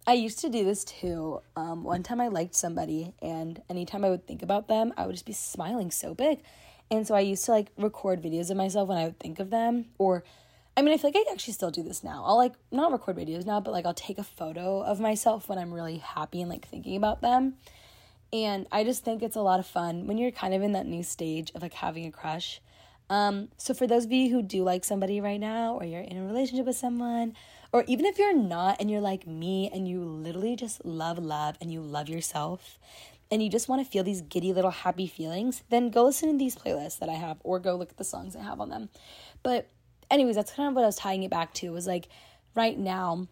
[0.08, 1.42] I used to do this too.
[1.58, 5.12] Um, one time I liked somebody, and anytime I would think about them, I would
[5.12, 6.40] just be smiling so big.
[6.90, 9.50] And so I used to like record videos of myself when I would think of
[9.50, 9.88] them.
[9.98, 10.24] Or,
[10.78, 12.24] I mean, I feel like I actually still do this now.
[12.26, 15.58] I'll like not record videos now, but like I'll take a photo of myself when
[15.58, 17.56] I'm really happy and like thinking about them.
[18.32, 20.86] And I just think it's a lot of fun when you're kind of in that
[20.86, 22.62] new stage of like having a crush.
[23.10, 26.18] Um, so for those of you who do like somebody right now, or you're in
[26.18, 27.34] a relationship with someone,
[27.72, 31.58] or even if you're not and you're like me and you literally just love love
[31.62, 32.78] and you love yourself,
[33.30, 36.38] and you just want to feel these giddy little happy feelings, then go listen to
[36.38, 38.90] these playlists that I have or go look at the songs I have on them.
[39.44, 39.70] But
[40.10, 42.08] anyways, that's kind of what I was tying it back to was like
[42.56, 43.28] right now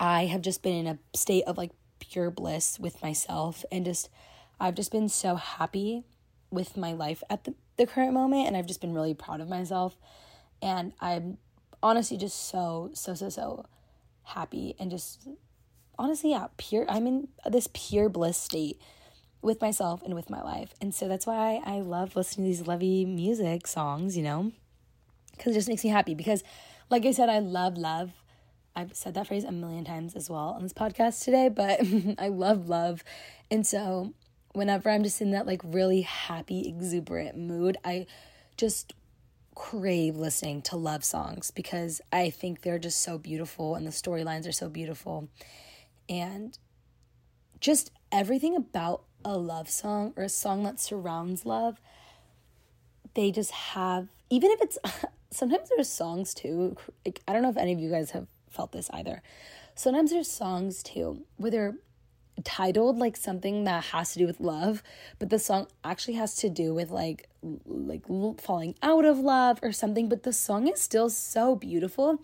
[0.00, 1.70] I have just been in a state of like
[2.00, 4.08] pure bliss with myself and just
[4.58, 6.04] I've just been so happy
[6.50, 9.48] with my life at the, the current moment and I've just been really proud of
[9.48, 9.96] myself
[10.62, 11.38] and I'm
[11.82, 13.66] honestly just so so so so
[14.24, 15.28] happy and just
[15.98, 18.80] honestly, yeah, pure, I'm in this pure bliss state
[19.42, 20.74] with myself and with my life.
[20.80, 24.52] And so that's why I love listening to these lovey music songs, you know,
[25.32, 26.14] because it just makes me happy.
[26.14, 26.42] Because,
[26.90, 28.12] like I said, I love love.
[28.76, 31.80] I've said that phrase a million times as well on this podcast today, but
[32.18, 33.04] I love love.
[33.50, 34.14] And so,
[34.54, 38.06] whenever I'm just in that like really happy, exuberant mood, I
[38.56, 38.94] just
[39.54, 44.48] crave listening to love songs because I think they're just so beautiful and the storylines
[44.48, 45.28] are so beautiful.
[46.08, 46.58] And
[47.60, 51.80] just everything about a love song or a song that surrounds love
[53.14, 54.76] they just have even if it's
[55.30, 58.72] sometimes there's songs too like, i don't know if any of you guys have felt
[58.72, 59.22] this either.
[59.74, 61.74] Sometimes there's songs too where they're
[62.42, 64.82] titled like something that has to do with love,
[65.18, 67.28] but the song actually has to do with like
[67.66, 68.02] like
[68.40, 72.20] falling out of love or something, but the song is still so beautiful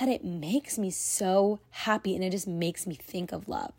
[0.00, 3.72] that it makes me so happy and it just makes me think of love.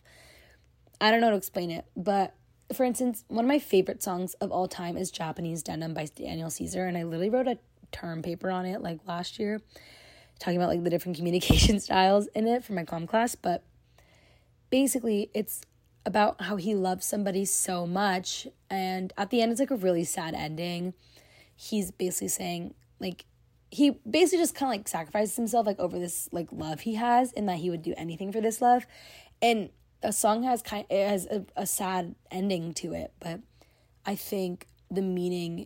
[1.02, 2.34] I don't know how to explain it, but
[2.74, 6.50] for instance, one of my favorite songs of all time is Japanese Denim by Daniel
[6.50, 7.58] Caesar and I literally wrote a
[7.92, 9.62] term paper on it like last year
[10.40, 13.64] talking about like the different communication styles in it for my com class, but
[14.70, 15.62] basically it's
[16.06, 20.04] about how he loves somebody so much and at the end it's like a really
[20.04, 20.94] sad ending.
[21.56, 23.26] He's basically saying like
[23.70, 27.32] he basically just kind of like sacrifices himself like over this like love he has
[27.34, 28.86] and that he would do anything for this love.
[29.42, 29.70] And
[30.04, 33.40] a song has kind it has a, a sad ending to it but
[34.06, 35.66] i think the meaning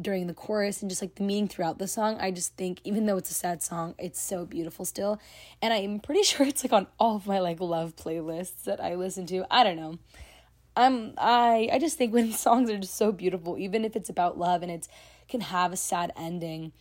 [0.00, 2.18] during the chorus and just like the meaning throughout the song.
[2.20, 5.20] I just think even though it's a sad song, it's so beautiful still.
[5.62, 8.94] And I'm pretty sure it's like on all of my like love playlists that I
[8.94, 9.46] listen to.
[9.50, 9.98] I don't know.
[10.76, 14.38] I'm I I just think when songs are just so beautiful, even if it's about
[14.38, 14.88] love and it's
[15.28, 16.72] can have a sad ending,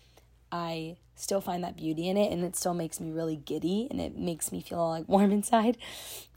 [0.51, 4.01] I still find that beauty in it and it still makes me really giddy and
[4.01, 5.77] it makes me feel like warm inside.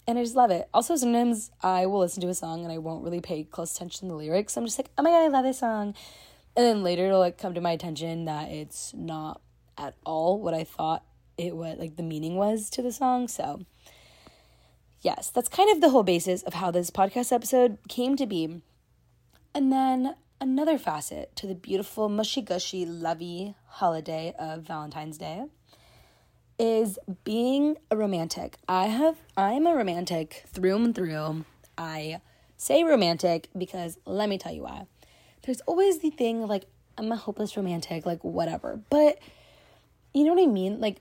[0.09, 0.69] And I just love it.
[0.73, 4.07] Also, sometimes I will listen to a song and I won't really pay close attention
[4.07, 4.57] to the lyrics.
[4.57, 5.97] I'm just like, oh my god, I love this song
[6.57, 9.41] and then later it'll like come to my attention that it's not
[9.77, 11.05] at all what I thought
[11.37, 13.29] it was like the meaning was to the song.
[13.29, 13.67] So
[15.03, 18.63] yes, that's kind of the whole basis of how this podcast episode came to be.
[19.55, 25.45] And then another facet to the beautiful mushy gushy lovey holiday of Valentine's Day
[26.59, 28.57] is being a romantic.
[28.67, 31.45] I have I'm a romantic through and through.
[31.77, 32.23] I
[32.57, 34.87] say romantic because let me tell you why
[35.47, 36.65] there's always the thing like,
[36.99, 38.81] I'm a hopeless romantic, like whatever.
[38.91, 39.19] But
[40.13, 40.81] you know what I mean?
[40.81, 40.99] Like,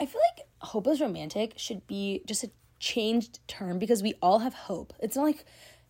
[0.00, 2.50] I feel like hopeless romantic should be just a
[2.80, 4.92] changed term because we all have hope.
[4.98, 5.44] It's not like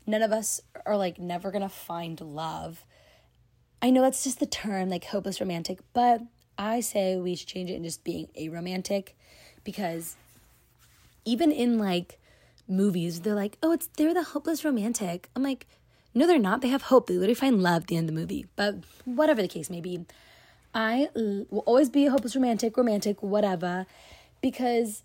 [0.07, 2.85] none of us are like never gonna find love.
[3.81, 6.21] I know that's just the term, like hopeless romantic, but
[6.59, 9.17] I say we should change it and just being a romantic
[9.65, 10.17] because
[11.25, 12.19] even in like
[12.69, 15.31] movies, they're like, oh, it's they're the hopeless romantic.
[15.35, 15.67] I'm like,
[16.14, 16.61] no, they're not.
[16.61, 17.07] They have hope.
[17.07, 18.46] They literally find love at the end of the movie.
[18.57, 20.05] But whatever the case may be,
[20.75, 23.87] I will always be a hopeless romantic, romantic, whatever,
[24.40, 25.03] because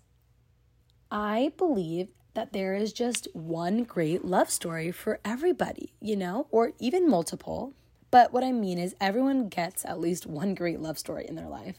[1.10, 6.72] I believe that there is just one great love story for everybody, you know, or
[6.78, 7.74] even multiple.
[8.10, 11.48] But what I mean is, everyone gets at least one great love story in their
[11.48, 11.76] life.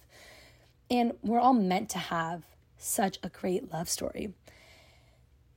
[0.91, 2.43] And we're all meant to have
[2.77, 4.33] such a great love story.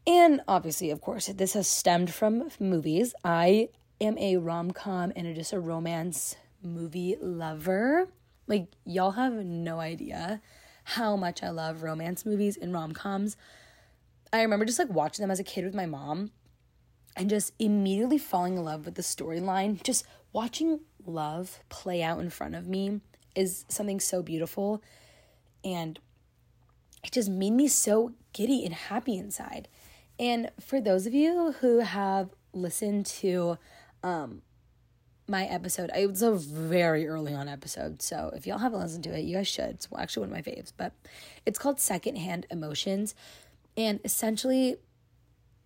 [0.07, 3.15] And obviously, of course, this has stemmed from movies.
[3.25, 3.69] I
[4.01, 8.09] am a rom com and just a romance movie lover.
[8.47, 10.41] Like, y'all have no idea
[10.85, 13.37] how much I love romance movies and rom coms.
[14.33, 16.33] I remember just like watching them as a kid with my mom
[17.17, 19.83] and just immediately falling in love with the storyline.
[19.83, 23.01] Just watching love play out in front of me
[23.37, 24.83] is something so beautiful.
[25.63, 25.99] And
[27.05, 29.69] it just made me so giddy and happy inside.
[30.19, 33.59] And for those of you who have listened to
[34.03, 34.43] um,
[35.27, 38.03] my episode, it was a very early on episode.
[38.03, 39.71] So if y'all haven't listened to it, you guys should.
[39.71, 40.93] It's actually one of my faves, but
[41.47, 43.15] it's called Secondhand Emotions.
[43.77, 44.77] And essentially,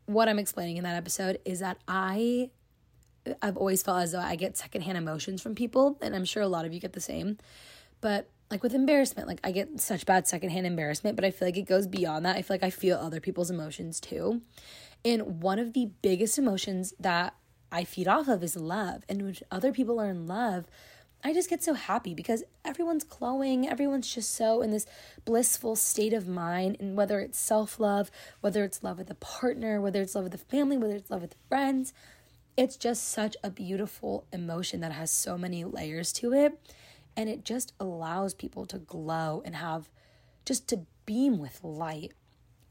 [0.06, 2.50] what I'm explaining in that episode is that I
[3.42, 6.48] I've always felt as though I get secondhand emotions from people, and I'm sure a
[6.48, 7.38] lot of you get the same.
[8.00, 11.56] But like with embarrassment, like I get such bad secondhand embarrassment, but I feel like
[11.56, 12.37] it goes beyond that.
[12.37, 14.42] I feel like I feel other people's emotions too.
[15.04, 17.35] And one of the biggest emotions that
[17.72, 19.02] I feed off of is love.
[19.09, 20.66] And when other people are in love,
[21.24, 24.87] I just get so happy because everyone's glowing, everyone's just so in this
[25.24, 26.76] blissful state of mind.
[26.78, 30.35] And whether it's self love, whether it's love with a partner, whether it's love with
[30.35, 31.92] a family, whether it's love with friends,
[32.56, 36.59] it's just such a beautiful emotion that has so many layers to it
[37.16, 39.88] and it just allows people to glow and have
[40.44, 42.12] just to beam with light.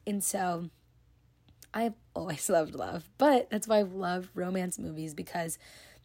[0.06, 0.70] And so
[1.74, 5.58] I've always loved love, but that's why I love romance movies because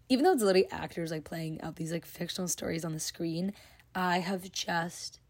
[0.09, 3.53] even though it's literally actors like playing out these like fictional stories on the screen,
[3.95, 5.21] I have just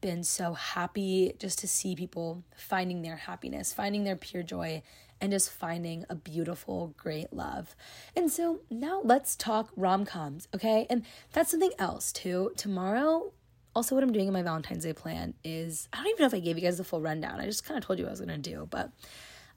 [0.00, 4.82] been so happy just to see people finding their happiness, finding their pure joy,
[5.22, 7.74] and just finding a beautiful, great love.
[8.14, 10.86] And so now let's talk rom coms, okay?
[10.90, 12.52] And that's something else too.
[12.56, 13.32] Tomorrow,
[13.74, 16.34] also, what I'm doing in my Valentine's Day plan is I don't even know if
[16.34, 17.40] I gave you guys the full rundown.
[17.40, 18.90] I just kind of told you what I was gonna do, but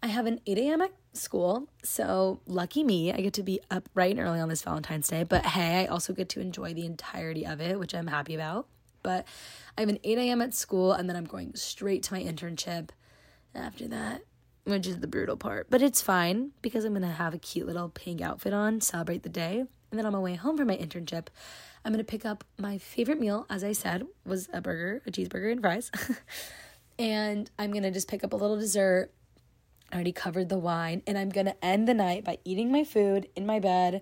[0.01, 0.82] I have an 8 a.m.
[0.82, 4.62] at school, so lucky me, I get to be up bright and early on this
[4.62, 5.23] Valentine's Day.
[5.23, 8.67] But hey, I also get to enjoy the entirety of it, which I'm happy about.
[9.04, 9.25] But
[9.78, 10.41] I have an 8 a.m.
[10.41, 12.89] at school, and then I'm going straight to my internship.
[13.54, 14.21] After that,
[14.65, 15.67] which is the brutal part.
[15.69, 19.30] But it's fine because I'm gonna have a cute little pink outfit on, celebrate the
[19.30, 21.28] day, and then on my way home from my internship,
[21.84, 25.51] I'm gonna pick up my favorite meal, as I said, was a burger, a cheeseburger,
[25.51, 25.91] and fries.
[26.99, 29.12] and I'm gonna just pick up a little dessert.
[29.91, 33.30] I already covered the wine, and I'm gonna end the night by eating my food
[33.36, 34.01] in my bed,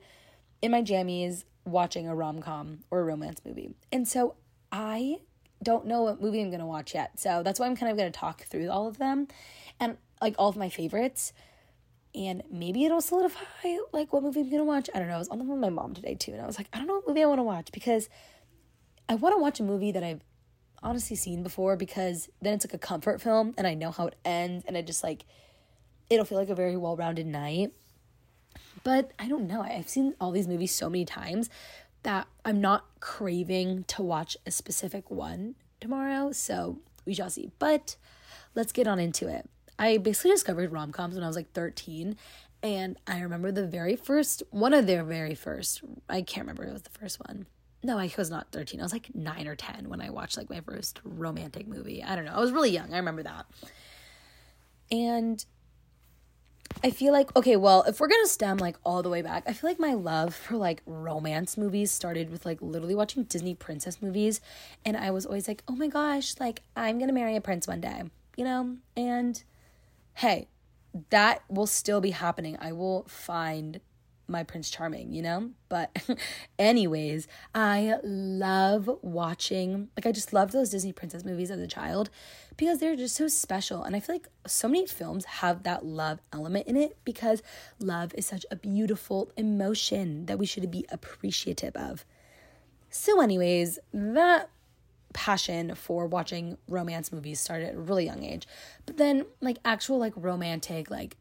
[0.62, 3.76] in my jammies, watching a rom com or a romance movie.
[3.91, 4.36] And so
[4.71, 5.17] I
[5.62, 7.19] don't know what movie I'm gonna watch yet.
[7.19, 9.28] So that's why I'm kind of gonna talk through all of them
[9.80, 11.34] and like all of my favorites.
[12.16, 13.44] And maybe it'll solidify
[13.92, 14.90] like what movie I'm gonna watch.
[14.94, 15.16] I don't know.
[15.16, 16.78] I was on the phone with my mom today too, and I was like, I
[16.78, 18.10] don't know what movie I wanna watch because
[19.10, 20.22] I wanna watch a movie that I've
[20.82, 24.16] honestly seen before because then it's like a comfort film and I know how it
[24.26, 25.26] ends and I just like
[26.10, 27.74] it'll feel like a very well rounded night.
[28.84, 29.62] But I don't know.
[29.62, 31.50] I've seen all these movies so many times
[32.04, 36.32] that I'm not craving to watch a specific one tomorrow.
[36.32, 37.50] So we shall see.
[37.60, 37.96] But
[38.56, 39.50] let's get on into it.
[39.78, 42.16] I basically discovered rom coms when I was like 13.
[42.62, 46.72] And I remember the very first, one of their very first, I can't remember, it
[46.72, 47.46] was the first one.
[47.84, 48.80] No, I was not 13.
[48.80, 52.02] I was like nine or 10 when I watched like my first romantic movie.
[52.02, 52.32] I don't know.
[52.32, 52.94] I was really young.
[52.94, 53.46] I remember that.
[54.90, 55.44] And
[56.82, 59.54] I feel like okay, well, if we're gonna stem like all the way back, I
[59.54, 64.02] feel like my love for like romance movies started with like literally watching Disney princess
[64.02, 64.42] movies,
[64.86, 67.82] and I was always like, oh my gosh, like I'm gonna marry a prince one
[67.82, 68.04] day,
[68.36, 69.44] you know, and
[70.15, 70.47] hey,
[71.10, 72.58] that will still be happening.
[72.60, 73.80] I will find
[74.28, 75.52] my Prince Charming, you know?
[75.69, 75.91] But,
[76.60, 82.10] anyways, I love watching, like, I just loved those Disney princess movies as a child
[82.56, 83.84] because they're just so special.
[83.84, 87.41] And I feel like so many films have that love element in it because
[87.80, 92.06] love is such a beautiful emotion that we should be appreciative of.
[92.89, 94.49] So, anyways, that
[95.13, 98.47] passion for watching romance movies started at a really young age.
[98.86, 101.15] But then, like, actual, like, romantic, like,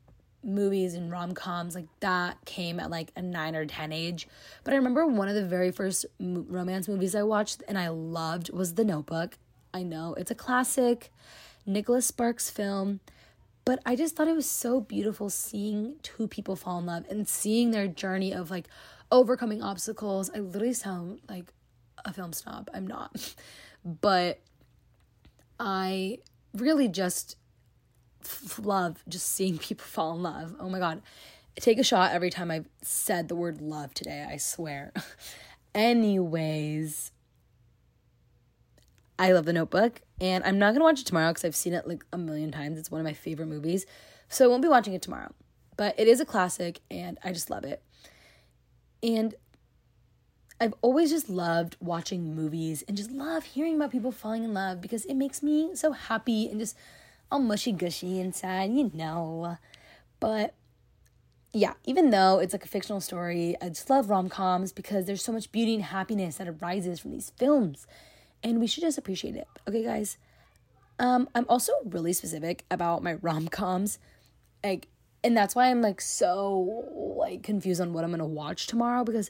[0.45, 4.27] movies and rom-coms like that came at like a 9 or 10 age.
[4.65, 8.51] But i remember one of the very first romance movies i watched and i loved
[8.53, 9.39] was the notebook.
[9.73, 11.13] I know it's a classic
[11.65, 12.99] nicholas sparks film
[13.65, 17.29] but i just thought it was so beautiful seeing two people fall in love and
[17.29, 18.67] seeing their journey of like
[19.13, 20.31] overcoming obstacles.
[20.35, 21.53] I literally sound like
[22.05, 22.69] a film snob.
[22.75, 23.35] I'm not
[23.85, 24.41] but
[25.59, 26.19] i
[26.55, 27.37] really just
[28.63, 30.55] love just seeing people fall in love.
[30.61, 31.03] Oh my God.
[31.61, 34.93] take a shot every time I've said the word love today, I swear.
[35.75, 37.13] Anyways,
[39.19, 41.73] I love the notebook and I'm not going to watch it tomorrow because I've seen
[41.73, 42.79] it like a million times.
[42.79, 43.87] It's one of my favorite movies.
[44.29, 45.33] So I won't be watching it tomorrow.
[45.77, 47.83] But it is a classic and I just love it.
[49.03, 49.35] And
[50.63, 54.81] I've always just loved watching movies and just love hearing about people falling in love
[54.81, 56.77] because it makes me so happy and just
[57.33, 59.59] all mushy gushy inside, you know.
[60.21, 60.55] But
[61.53, 65.25] yeah, even though it's like a fictional story, I just love rom coms because there's
[65.25, 67.89] so much beauty and happiness that arises from these films.
[68.45, 69.49] And we should just appreciate it.
[69.69, 70.17] Okay, guys.
[71.01, 73.99] Um, I'm also really specific about my rom coms.
[74.63, 74.87] Like,
[75.25, 76.85] and that's why I'm like so
[77.19, 79.29] like confused on what I'm gonna watch tomorrow because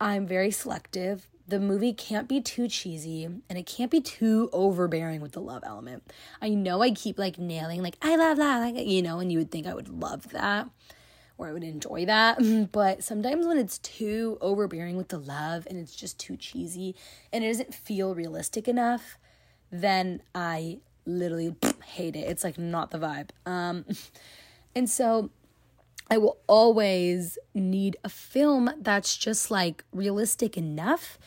[0.00, 5.20] I'm very selective the movie can't be too cheesy and it can't be too overbearing
[5.20, 6.02] with the love element.
[6.42, 9.38] I know I keep like nailing like I love that, like you know, and you
[9.38, 10.68] would think I would love that
[11.38, 12.38] or I would enjoy that,
[12.72, 16.96] but sometimes when it's too overbearing with the love and it's just too cheesy
[17.32, 19.18] and it doesn't feel realistic enough,
[19.70, 21.54] then I literally
[21.84, 22.28] hate it.
[22.28, 23.30] It's like not the vibe.
[23.44, 23.84] Um
[24.74, 25.30] and so
[26.10, 31.18] I will always need a film that's just like realistic enough.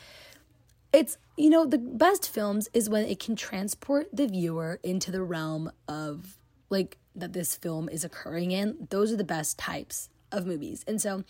[0.94, 5.22] It's, you know, the best films is when it can transport the viewer into the
[5.22, 6.38] realm of
[6.70, 8.88] like that this film is occurring in.
[8.90, 10.84] Those are the best types of movies.
[10.88, 11.24] And so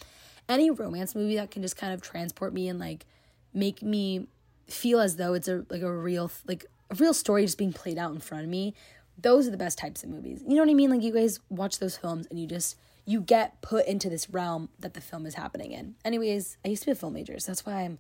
[0.48, 3.06] any romance movie that can just kind of transport me and like
[3.54, 4.28] make me
[4.68, 7.98] feel as though it's a like a real like a real story just being played
[7.98, 8.76] out in front of me.
[9.18, 10.44] Those are the best types of movies.
[10.48, 10.90] You know what I mean?
[10.90, 12.78] Like you guys watch those films and you just
[13.10, 15.96] you get put into this realm that the film is happening in.
[16.06, 17.98] Anyways, I used to be a film major, so that's why I'm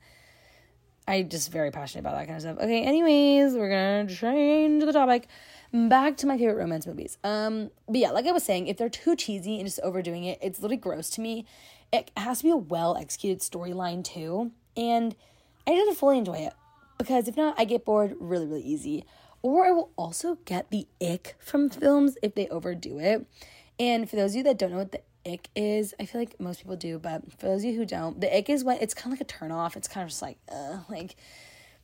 [1.07, 2.57] I just very passionate about that kind of stuff.
[2.59, 5.27] Okay, anyways, we're gonna change the topic.
[5.73, 7.17] Back to my favorite romance movies.
[7.23, 10.38] Um, but yeah, like I was saying, if they're too cheesy and just overdoing it,
[10.43, 11.47] it's literally gross to me.
[11.91, 15.15] It has to be a well executed storyline too, and
[15.65, 16.53] I to fully enjoy it
[16.99, 19.05] because if not, I get bored really, really easy.
[19.41, 23.25] Or I will also get the ick from films if they overdo it.
[23.80, 26.39] And for those of you that don't know what the ick is, I feel like
[26.39, 28.93] most people do, but for those of you who don't, the ick is when it's
[28.93, 29.77] kind of like a turn off.
[29.77, 31.15] It's kind of just like, uh, like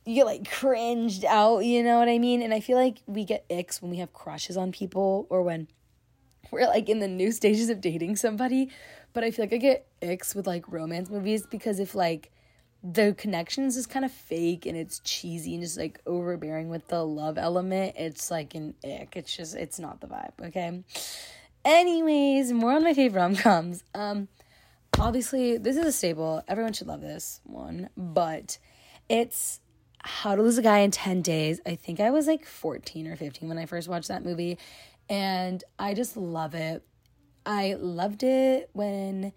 [0.04, 2.42] you get like cringed out, you know what I mean?
[2.42, 5.68] And I feel like we get icks when we have crushes on people or when
[6.50, 8.70] we're like in the new stages of dating somebody,
[9.12, 12.30] but I feel like I get icks with like romance movies because if like
[12.84, 17.04] the connections is kind of fake and it's cheesy and just like overbearing with the
[17.04, 19.16] love element, it's like an ick.
[19.16, 20.84] It's just it's not the vibe, okay?
[21.66, 23.82] Anyways, more on my favorite rom coms.
[23.92, 24.28] Um
[25.00, 26.44] obviously this is a staple.
[26.46, 28.58] Everyone should love this one, but
[29.08, 29.60] it's
[29.98, 31.60] How to Lose a Guy in 10 Days.
[31.66, 34.58] I think I was like 14 or 15 when I first watched that movie
[35.08, 36.84] and I just love it.
[37.44, 39.32] I loved it when,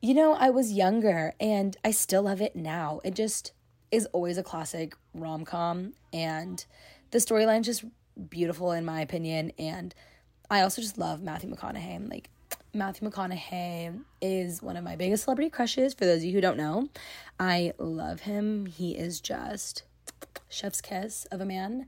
[0.00, 3.02] you know, I was younger and I still love it now.
[3.04, 3.52] It just
[3.90, 6.64] is always a classic rom com and
[7.10, 7.84] the storyline's just
[8.30, 9.52] beautiful in my opinion.
[9.58, 9.94] And
[10.52, 12.10] I also just love Matthew McConaughey.
[12.10, 12.28] Like,
[12.74, 15.94] Matthew McConaughey is one of my biggest celebrity crushes.
[15.94, 16.90] For those of you who don't know,
[17.40, 18.66] I love him.
[18.66, 19.84] He is just
[20.50, 21.86] chef's kiss of a man.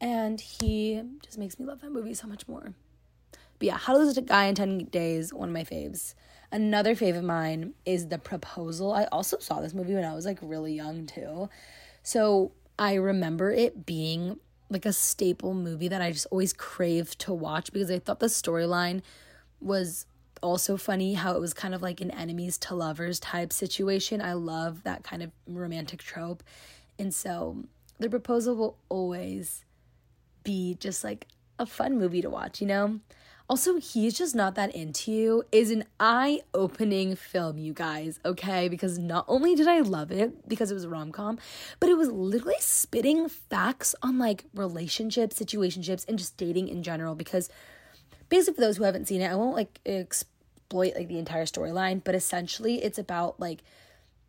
[0.00, 2.72] And he just makes me love that movie so much more.
[3.32, 6.14] But yeah, How to Lose a Guy in 10 Days, one of my faves.
[6.52, 8.92] Another fave of mine is The Proposal.
[8.92, 11.48] I also saw this movie when I was like really young too.
[12.04, 14.38] So I remember it being
[14.70, 18.26] like a staple movie that I just always craved to watch because I thought the
[18.26, 19.02] storyline
[19.60, 20.06] was
[20.42, 24.20] also funny how it was kind of like an enemies to lovers type situation.
[24.20, 26.42] I love that kind of romantic trope.
[26.98, 27.64] And so
[27.98, 29.64] the proposal will always
[30.44, 31.26] be just like
[31.58, 33.00] a fun movie to watch, you know?
[33.48, 38.68] Also, he's just not that into you is an eye opening film, you guys, okay?
[38.68, 41.38] Because not only did I love it because it was a rom com,
[41.80, 47.14] but it was literally spitting facts on like relationships, situationships, and just dating in general.
[47.14, 47.48] Because
[48.28, 52.04] basically, for those who haven't seen it, I won't like exploit like the entire storyline,
[52.04, 53.62] but essentially, it's about like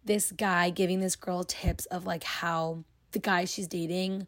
[0.05, 4.28] this guy giving this girl tips of like how the guy she's dating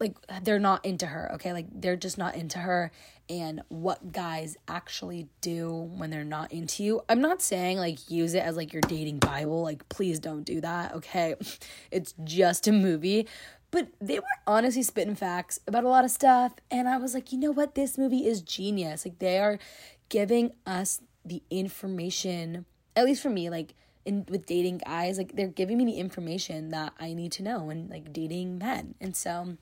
[0.00, 1.52] like they're not into her okay?
[1.52, 2.90] Like they're just not into her.
[3.28, 8.34] And what guys actually do when they're not into you i'm not saying like use
[8.34, 9.62] it as like your dating bible.
[9.62, 11.34] Like please don't do that okay?
[11.90, 13.28] It's just a movie.
[13.70, 16.54] But they were honestly spitting facts about a lot of stuff.
[16.70, 17.74] And i was like you know what?
[17.74, 19.04] This movie is genius.
[19.04, 19.58] Like they are
[20.08, 22.64] giving us the information
[22.96, 23.74] at least for me like
[24.04, 27.68] in with dating guys like they're giving me the information that i need to know
[27.68, 28.94] and like dating men.
[29.00, 29.56] And so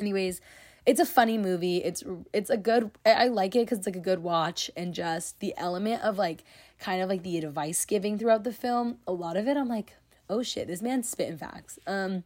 [0.00, 0.40] anyways
[0.86, 1.78] it's a funny movie.
[1.78, 5.40] It's it's a good i like it because it's like a good watch and just
[5.40, 6.44] the element of like
[6.78, 9.94] kind of like the advice giving throughout the film a lot of it i'm like
[10.30, 11.78] oh shit this man's spitting facts.
[11.86, 12.24] Um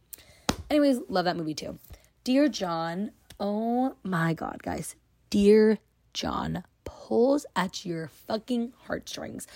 [0.69, 1.77] anyways love that movie too.
[2.23, 4.95] Dear john oh my god guys.
[5.29, 5.77] Dear
[6.13, 9.47] john pulls at your fucking heartstrings.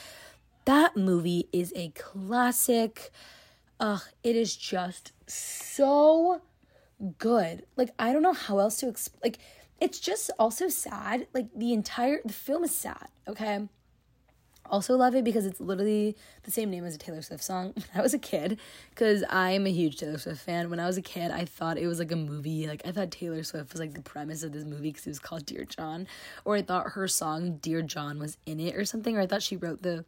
[0.65, 3.11] That movie is a classic.
[3.79, 6.41] Ugh it is just so
[7.17, 7.65] good.
[7.75, 9.21] Like I don't know how else to explain.
[9.23, 9.39] Like
[9.79, 11.27] it's just also sad.
[11.33, 13.07] Like the entire the film is sad.
[13.27, 13.67] Okay.
[14.71, 17.73] Also love it because it's literally the same name as a Taylor Swift song.
[17.75, 18.59] When I was a kid,
[18.91, 20.69] because I am a huge Taylor Swift fan.
[20.69, 22.67] When I was a kid, I thought it was like a movie.
[22.67, 25.19] Like I thought Taylor Swift was like the premise of this movie because it was
[25.19, 26.07] called Dear John,
[26.45, 29.41] or I thought her song Dear John was in it or something, or I thought
[29.41, 30.05] she wrote the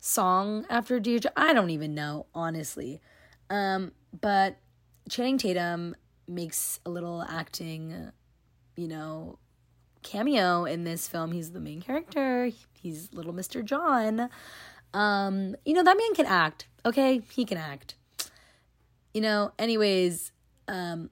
[0.00, 1.32] song after Dear John.
[1.36, 3.00] I don't even know honestly.
[3.48, 4.56] Um, but
[5.08, 5.94] Channing Tatum
[6.26, 8.10] makes a little acting,
[8.76, 9.38] you know,
[10.02, 11.32] cameo in this film.
[11.32, 12.50] He's the main character.
[12.80, 13.64] He's little Mr.
[13.64, 14.28] John.
[14.92, 16.66] Um, you know, that man can act.
[16.86, 17.96] Okay, he can act.
[19.12, 20.32] You know, anyways,
[20.68, 21.10] um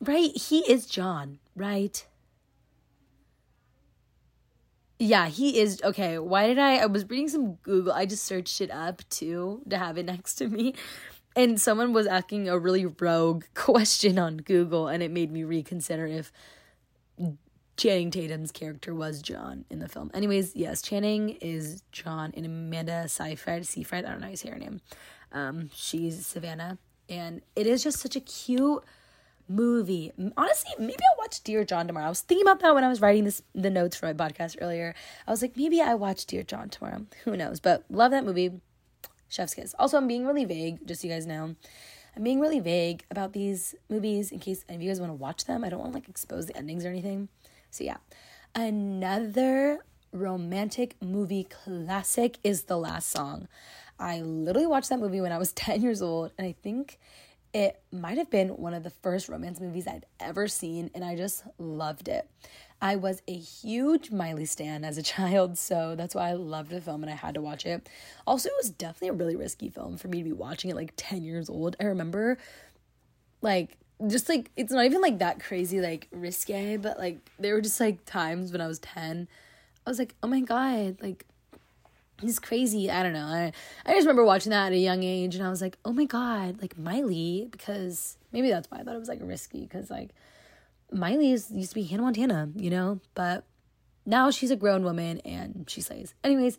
[0.00, 2.04] right, he is John, right?
[4.98, 6.18] Yeah, he is okay.
[6.18, 7.92] Why did I I was reading some Google.
[7.92, 10.74] I just searched it up too to have it next to me
[11.38, 16.04] and someone was asking a really rogue question on Google, and it made me reconsider
[16.04, 16.32] if
[17.76, 20.10] Channing Tatum's character was John in the film.
[20.12, 24.50] Anyways, yes, Channing is John, and Amanda Seyfried, Seyfried, I don't know how you say
[24.50, 24.80] her name.
[25.30, 26.76] Um, she's Savannah,
[27.08, 28.82] and it is just such a cute
[29.48, 30.10] movie.
[30.36, 32.06] Honestly, maybe I'll watch Dear John tomorrow.
[32.06, 34.56] I was thinking about that when I was writing this the notes for my podcast
[34.60, 34.92] earlier.
[35.26, 37.06] I was like, maybe I watch Dear John tomorrow.
[37.24, 37.60] Who knows?
[37.60, 38.60] But love that movie.
[39.28, 39.74] Chef's Kiss.
[39.78, 41.54] Also, I'm being really vague, just so you guys know.
[42.16, 45.14] I'm being really vague about these movies in case any of you guys want to
[45.14, 45.62] watch them.
[45.62, 47.28] I don't want to like expose the endings or anything.
[47.70, 47.98] So yeah.
[48.54, 53.46] Another romantic movie classic is The Last Song.
[54.00, 56.98] I literally watched that movie when I was 10 years old, and I think
[57.54, 61.16] it might have been one of the first romance movies I'd ever seen, and I
[61.16, 62.28] just loved it.
[62.80, 66.80] I was a huge Miley stan as a child, so that's why I loved the
[66.80, 67.88] film and I had to watch it.
[68.26, 70.92] Also, it was definitely a really risky film for me to be watching it like
[70.96, 71.76] 10 years old.
[71.80, 72.38] I remember
[73.40, 73.76] like
[74.06, 77.80] just like it's not even like that crazy like risque, but like there were just
[77.80, 79.28] like times when I was 10
[79.86, 81.24] I was like, "Oh my god, like
[82.20, 83.26] he's crazy." I don't know.
[83.26, 83.52] I
[83.86, 86.04] I just remember watching that at a young age and I was like, "Oh my
[86.04, 90.10] god, like Miley because maybe that's why I thought it was like risky cuz like
[90.90, 93.44] Miley used to be Hannah Montana, you know, but
[94.06, 96.14] now she's a grown woman and she slays.
[96.24, 96.58] Anyways,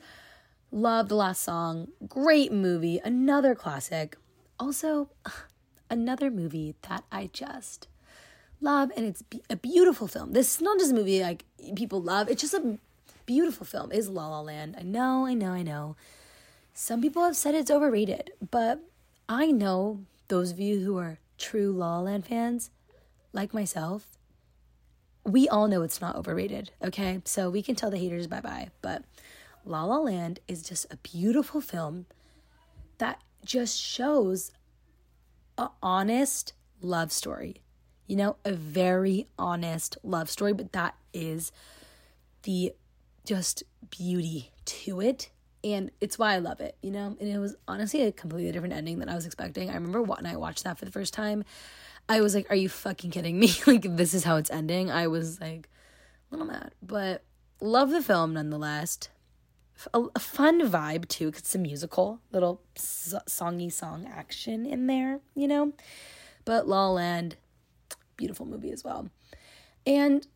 [0.71, 1.87] love the last song.
[2.07, 4.17] Great movie, another classic.
[4.59, 5.09] Also,
[5.89, 7.87] another movie that I just
[8.61, 10.33] love, and it's a beautiful film.
[10.33, 12.77] This is not just a movie like people love, it's just a
[13.25, 13.91] beautiful film.
[13.91, 14.75] Is La La Land.
[14.77, 15.95] I know, I know, I know.
[16.73, 18.79] Some people have said it's overrated, but
[19.27, 22.69] I know those of you who are true La La Land fans,
[23.33, 24.18] like myself,
[25.25, 27.21] we all know it's not overrated, okay?
[27.25, 28.69] So we can tell the haters bye bye.
[28.81, 29.03] But
[29.65, 32.05] La La Land is just a beautiful film
[32.97, 34.51] that just shows
[35.57, 37.57] a honest love story.
[38.07, 41.51] You know, a very honest love story, but that is
[42.43, 42.73] the
[43.25, 45.29] just beauty to it.
[45.63, 47.17] And it's why I love it, you know?
[47.19, 49.69] And it was honestly a completely different ending than I was expecting.
[49.69, 51.43] I remember when I watched that for the first time,
[52.09, 53.51] I was like, are you fucking kidding me?
[53.67, 54.89] like, this is how it's ending.
[54.89, 55.69] I was like,
[56.31, 57.23] a little mad, but
[57.61, 58.97] love the film nonetheless.
[59.93, 65.21] A, a fun vibe too, because it's a musical, little songy song action in there,
[65.35, 65.73] you know?
[66.43, 67.37] But La La Land,
[68.17, 69.09] beautiful movie as well.
[69.85, 70.27] And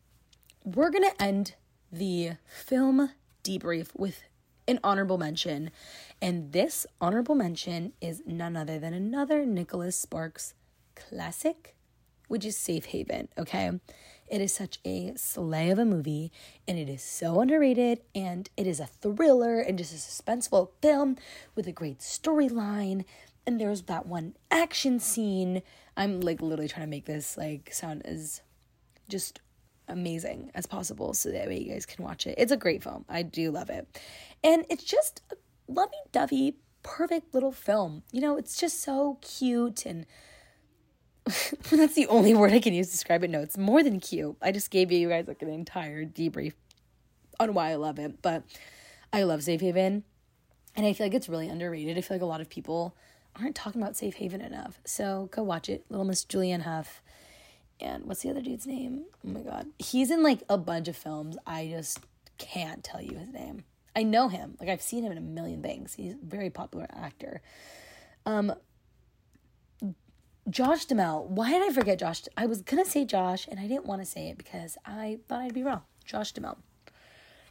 [0.64, 1.56] we're gonna end
[1.92, 3.10] the film
[3.42, 4.22] debrief with
[4.66, 5.70] an honorable mention.
[6.22, 10.54] And this honorable mention is none other than another Nicholas Sparks
[10.94, 11.74] classic,
[12.28, 13.72] which is Safe Haven, okay?
[14.26, 16.32] It is such a slay of a movie
[16.66, 21.16] and it is so underrated and it is a thriller and just a suspenseful film
[21.54, 23.04] with a great storyline.
[23.46, 25.62] And there's that one action scene.
[25.96, 28.40] I'm like literally trying to make this like sound as
[29.08, 29.40] just
[29.86, 32.36] amazing as possible so that way you guys can watch it.
[32.38, 33.04] It's a great film.
[33.08, 33.86] I do love it.
[34.42, 35.36] And it's just a
[35.68, 38.02] lovey dovey, perfect little film.
[38.10, 40.06] You know, it's just so cute and
[41.70, 43.30] that's the only word I can use to describe it.
[43.30, 44.36] No, it's more than cute.
[44.42, 46.52] I just gave you guys like an entire debrief
[47.40, 48.20] on why I love it.
[48.20, 48.44] But
[49.12, 50.04] I love Safe Haven.
[50.76, 51.96] And I feel like it's really underrated.
[51.96, 52.94] I feel like a lot of people
[53.40, 54.80] aren't talking about Safe Haven enough.
[54.84, 55.84] So go watch it.
[55.88, 57.00] Little Miss Julianne Hough.
[57.80, 59.04] And what's the other dude's name?
[59.24, 59.66] Oh my god.
[59.78, 61.36] He's in like a bunch of films.
[61.46, 62.00] I just
[62.38, 63.64] can't tell you his name.
[63.96, 64.56] I know him.
[64.60, 65.94] Like I've seen him in a million things.
[65.94, 67.40] He's a very popular actor.
[68.26, 68.52] Um
[70.48, 71.26] Josh Duhamel.
[71.28, 72.22] Why did I forget Josh?
[72.36, 75.40] I was gonna say Josh, and I didn't want to say it because I thought
[75.40, 75.82] I'd be wrong.
[76.04, 76.58] Josh Duhamel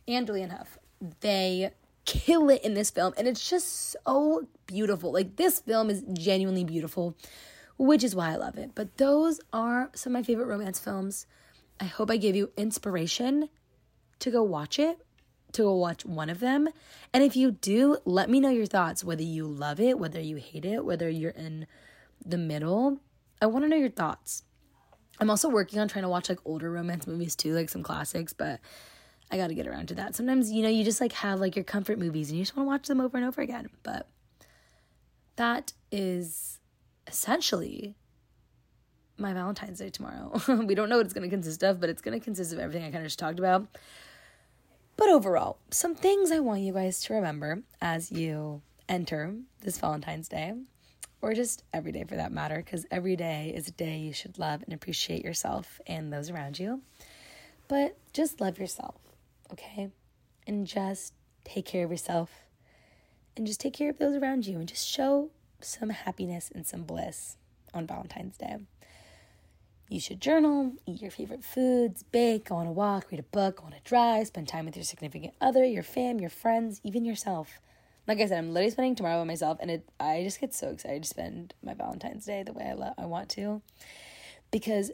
[0.07, 0.77] and Julianne Hough.
[1.21, 1.71] They
[2.05, 5.11] kill it in this film, and it's just so beautiful.
[5.11, 7.17] Like this film is genuinely beautiful,
[7.77, 8.71] which is why I love it.
[8.75, 11.25] But those are some of my favorite romance films.
[11.79, 13.49] I hope I gave you inspiration
[14.19, 14.99] to go watch it,
[15.53, 16.69] to go watch one of them.
[17.11, 20.35] And if you do, let me know your thoughts, whether you love it, whether you
[20.35, 21.65] hate it, whether you're in
[22.25, 22.99] the middle.
[23.41, 24.43] I want to know your thoughts.
[25.19, 28.33] I'm also working on trying to watch like older romance movies too, like some classics,
[28.33, 28.59] but
[29.31, 30.15] I got to get around to that.
[30.15, 32.67] Sometimes, you know, you just like have like your comfort movies and you just want
[32.67, 33.69] to watch them over and over again.
[33.83, 34.07] But
[35.35, 36.59] that is
[37.07, 37.95] essentially
[39.17, 40.39] my Valentine's Day tomorrow.
[40.65, 42.59] we don't know what it's going to consist of, but it's going to consist of
[42.59, 43.67] everything I kind of just talked about.
[44.97, 50.27] But overall, some things I want you guys to remember as you enter this Valentine's
[50.27, 50.53] Day
[51.23, 54.37] or just every day for that matter, because every day is a day you should
[54.37, 56.81] love and appreciate yourself and those around you.
[57.69, 58.95] But just love yourself,
[59.53, 59.89] okay?
[60.45, 61.13] And just
[61.45, 62.29] take care of yourself
[63.37, 65.29] and just take care of those around you and just show
[65.61, 67.37] some happiness and some bliss
[67.73, 68.57] on Valentine's Day.
[69.87, 73.61] You should journal, eat your favorite foods, bake, go on a walk, read a book,
[73.61, 77.05] go on a drive, spend time with your significant other, your fam, your friends, even
[77.05, 77.61] yourself
[78.07, 80.69] like I said, I'm literally spending tomorrow by myself, and it I just get so
[80.69, 83.61] excited to spend my Valentine's Day the way I lo- I want to,
[84.51, 84.91] because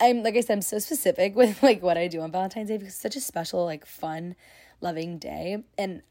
[0.00, 2.76] I'm like I said, I'm so specific with like what I do on Valentine's Day
[2.76, 4.36] because it's such a special, like fun,
[4.80, 6.02] loving day, and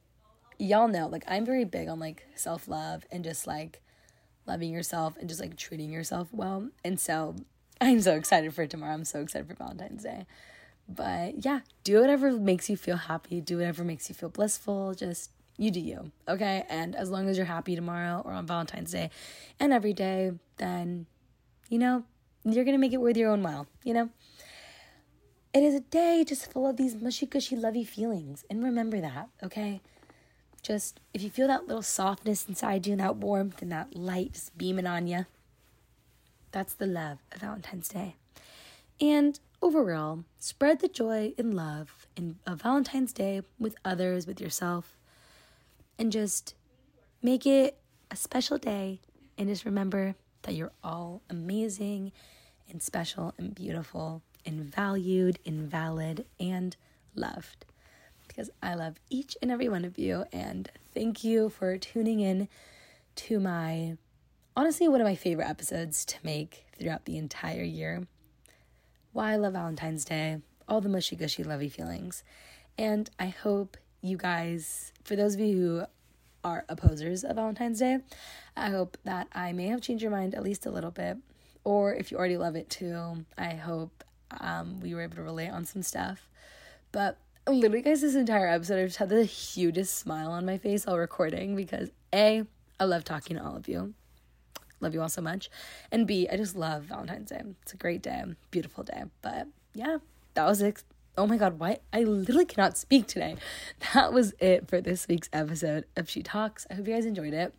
[0.59, 3.81] y'all know like I'm very big on like self love and just like
[4.45, 7.35] loving yourself and just like treating yourself well, and so
[7.81, 8.93] I'm so excited for tomorrow.
[8.93, 10.25] I'm so excited for Valentine's Day.
[10.87, 13.39] But yeah, do whatever makes you feel happy.
[13.39, 14.93] Do whatever makes you feel blissful.
[14.93, 16.65] Just you do you, okay?
[16.69, 19.09] And as long as you're happy tomorrow or on Valentine's Day
[19.59, 21.05] and every day, then,
[21.69, 22.03] you know,
[22.43, 24.09] you're gonna make it worth your own while, you know?
[25.53, 28.43] It is a day just full of these mushy gushy lovey feelings.
[28.49, 29.81] And remember that, okay?
[30.63, 34.33] Just if you feel that little softness inside you and that warmth and that light
[34.33, 35.25] just beaming on you,
[36.53, 38.15] That's the love of Valentine's Day.
[39.01, 44.95] And overall, spread the joy and love in of Valentine's Day with others, with yourself,
[45.97, 46.55] and just
[47.21, 47.77] make it
[48.11, 48.99] a special day.
[49.37, 52.11] And just remember that you're all amazing
[52.69, 56.75] and special and beautiful and valued and valid and
[57.15, 57.65] loved.
[58.27, 60.25] Because I love each and every one of you.
[60.31, 62.47] And thank you for tuning in
[63.15, 63.97] to my
[64.55, 68.07] honestly one of my favorite episodes to make throughout the entire year.
[69.11, 72.23] Why I love Valentine's Day, all the mushy gushy lovey feelings.
[72.77, 75.83] And I hope you guys, for those of you who
[76.43, 77.99] are opposers of Valentine's Day,
[78.55, 81.17] I hope that I may have changed your mind at least a little bit.
[81.63, 84.03] Or if you already love it too, I hope
[84.39, 86.27] um, we were able to relate on some stuff.
[86.91, 90.85] But literally, guys, this entire episode, I just had the hugest smile on my face
[90.85, 92.43] while recording because A,
[92.79, 93.93] I love talking to all of you.
[94.81, 95.49] Love you all so much.
[95.93, 97.41] And B, I just love Valentine's Day.
[97.61, 99.03] It's a great day, beautiful day.
[99.21, 99.99] But yeah,
[100.33, 100.83] that was it.
[101.15, 101.77] Oh my god, why?
[101.91, 103.35] I literally cannot speak today.
[103.93, 106.65] That was it for this week's episode of She Talks.
[106.71, 107.53] I hope you guys enjoyed it.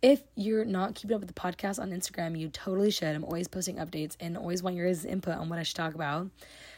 [0.00, 3.14] If you're not keeping up with the podcast on Instagram, you totally should.
[3.14, 6.30] I'm always posting updates and always want your input on what I should talk about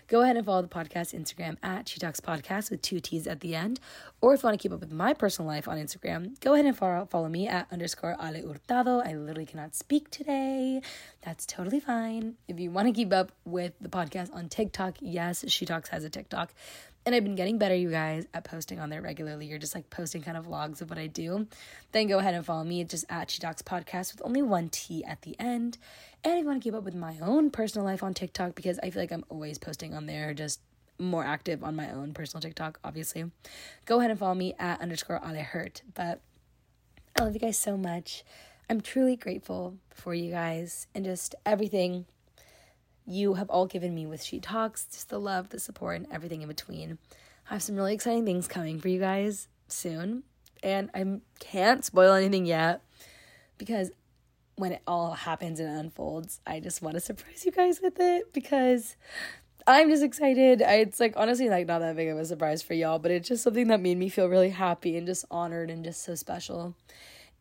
[0.09, 3.41] go ahead and follow the podcast Instagram at She Talks Podcast with two T's at
[3.41, 3.79] the end.
[4.21, 6.67] Or if you want to keep up with my personal life on Instagram, go ahead
[6.67, 9.07] and follow, follow me at underscore Ale Hurtado.
[9.07, 10.81] I literally cannot speak today.
[11.23, 12.37] That's totally fine.
[12.49, 16.05] If you want to keep up with the podcast on TikTok, yes, She Talks has
[16.05, 16.53] a TikTok.
[17.09, 19.47] And I've been getting better, you guys, at posting on there regularly.
[19.47, 21.47] You're just like posting kind of vlogs of what I do.
[21.93, 25.03] Then go ahead and follow me just at She Talks Podcast with only one T
[25.07, 25.79] at the end.
[26.23, 28.79] And if you want to keep up with my own personal life on TikTok, because
[28.83, 30.61] I feel like I'm always posting on there, just
[30.99, 33.31] more active on my own personal TikTok, obviously.
[33.87, 35.81] Go ahead and follow me at underscore Ale Hurt.
[35.95, 36.21] But
[37.19, 38.23] I love you guys so much.
[38.69, 42.05] I'm truly grateful for you guys and just everything
[43.09, 46.43] you have all given me with She Talks, just the love, the support, and everything
[46.43, 46.99] in between.
[47.51, 50.25] I have some really exciting things coming for you guys soon,
[50.63, 52.83] and I can't spoil anything yet
[53.57, 53.91] because
[54.57, 58.33] when it all happens and unfolds, I just want to surprise you guys with it
[58.33, 58.97] because
[59.67, 60.63] I'm just excited.
[60.63, 63.29] I, it's like honestly like not that big of a surprise for y'all, but it's
[63.29, 66.75] just something that made me feel really happy and just honored and just so special.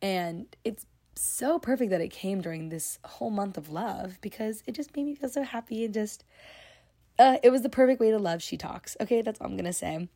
[0.02, 0.86] And it's
[1.22, 5.06] so perfect that it came during this whole month of love because it just made
[5.06, 6.24] me feel so happy and just
[7.20, 8.96] uh, it was the perfect way to love she talks.
[9.02, 10.08] Okay that's all i'm gonna say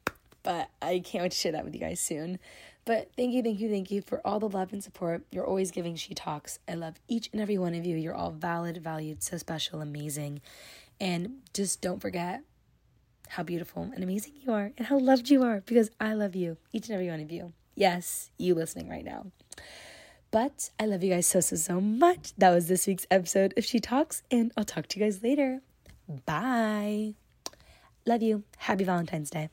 [0.43, 2.39] but i can't wait to share that with you guys soon.
[2.83, 5.23] But thank you thank you thank you for all the love and support.
[5.31, 6.59] You're always giving she talks.
[6.67, 7.95] I love each and every one of you.
[7.95, 10.41] You're all valid valued so special amazing.
[10.99, 12.41] And just don't forget
[13.29, 16.57] how beautiful and amazing you are and how loved you are because i love you
[16.73, 17.53] each and every one of you.
[17.75, 19.27] Yes you listening right now
[20.31, 22.33] but I love you guys so, so, so much.
[22.37, 25.61] That was this week's episode of She Talks, and I'll talk to you guys later.
[26.25, 27.13] Bye.
[28.05, 28.43] Love you.
[28.57, 29.49] Happy Valentine's Day.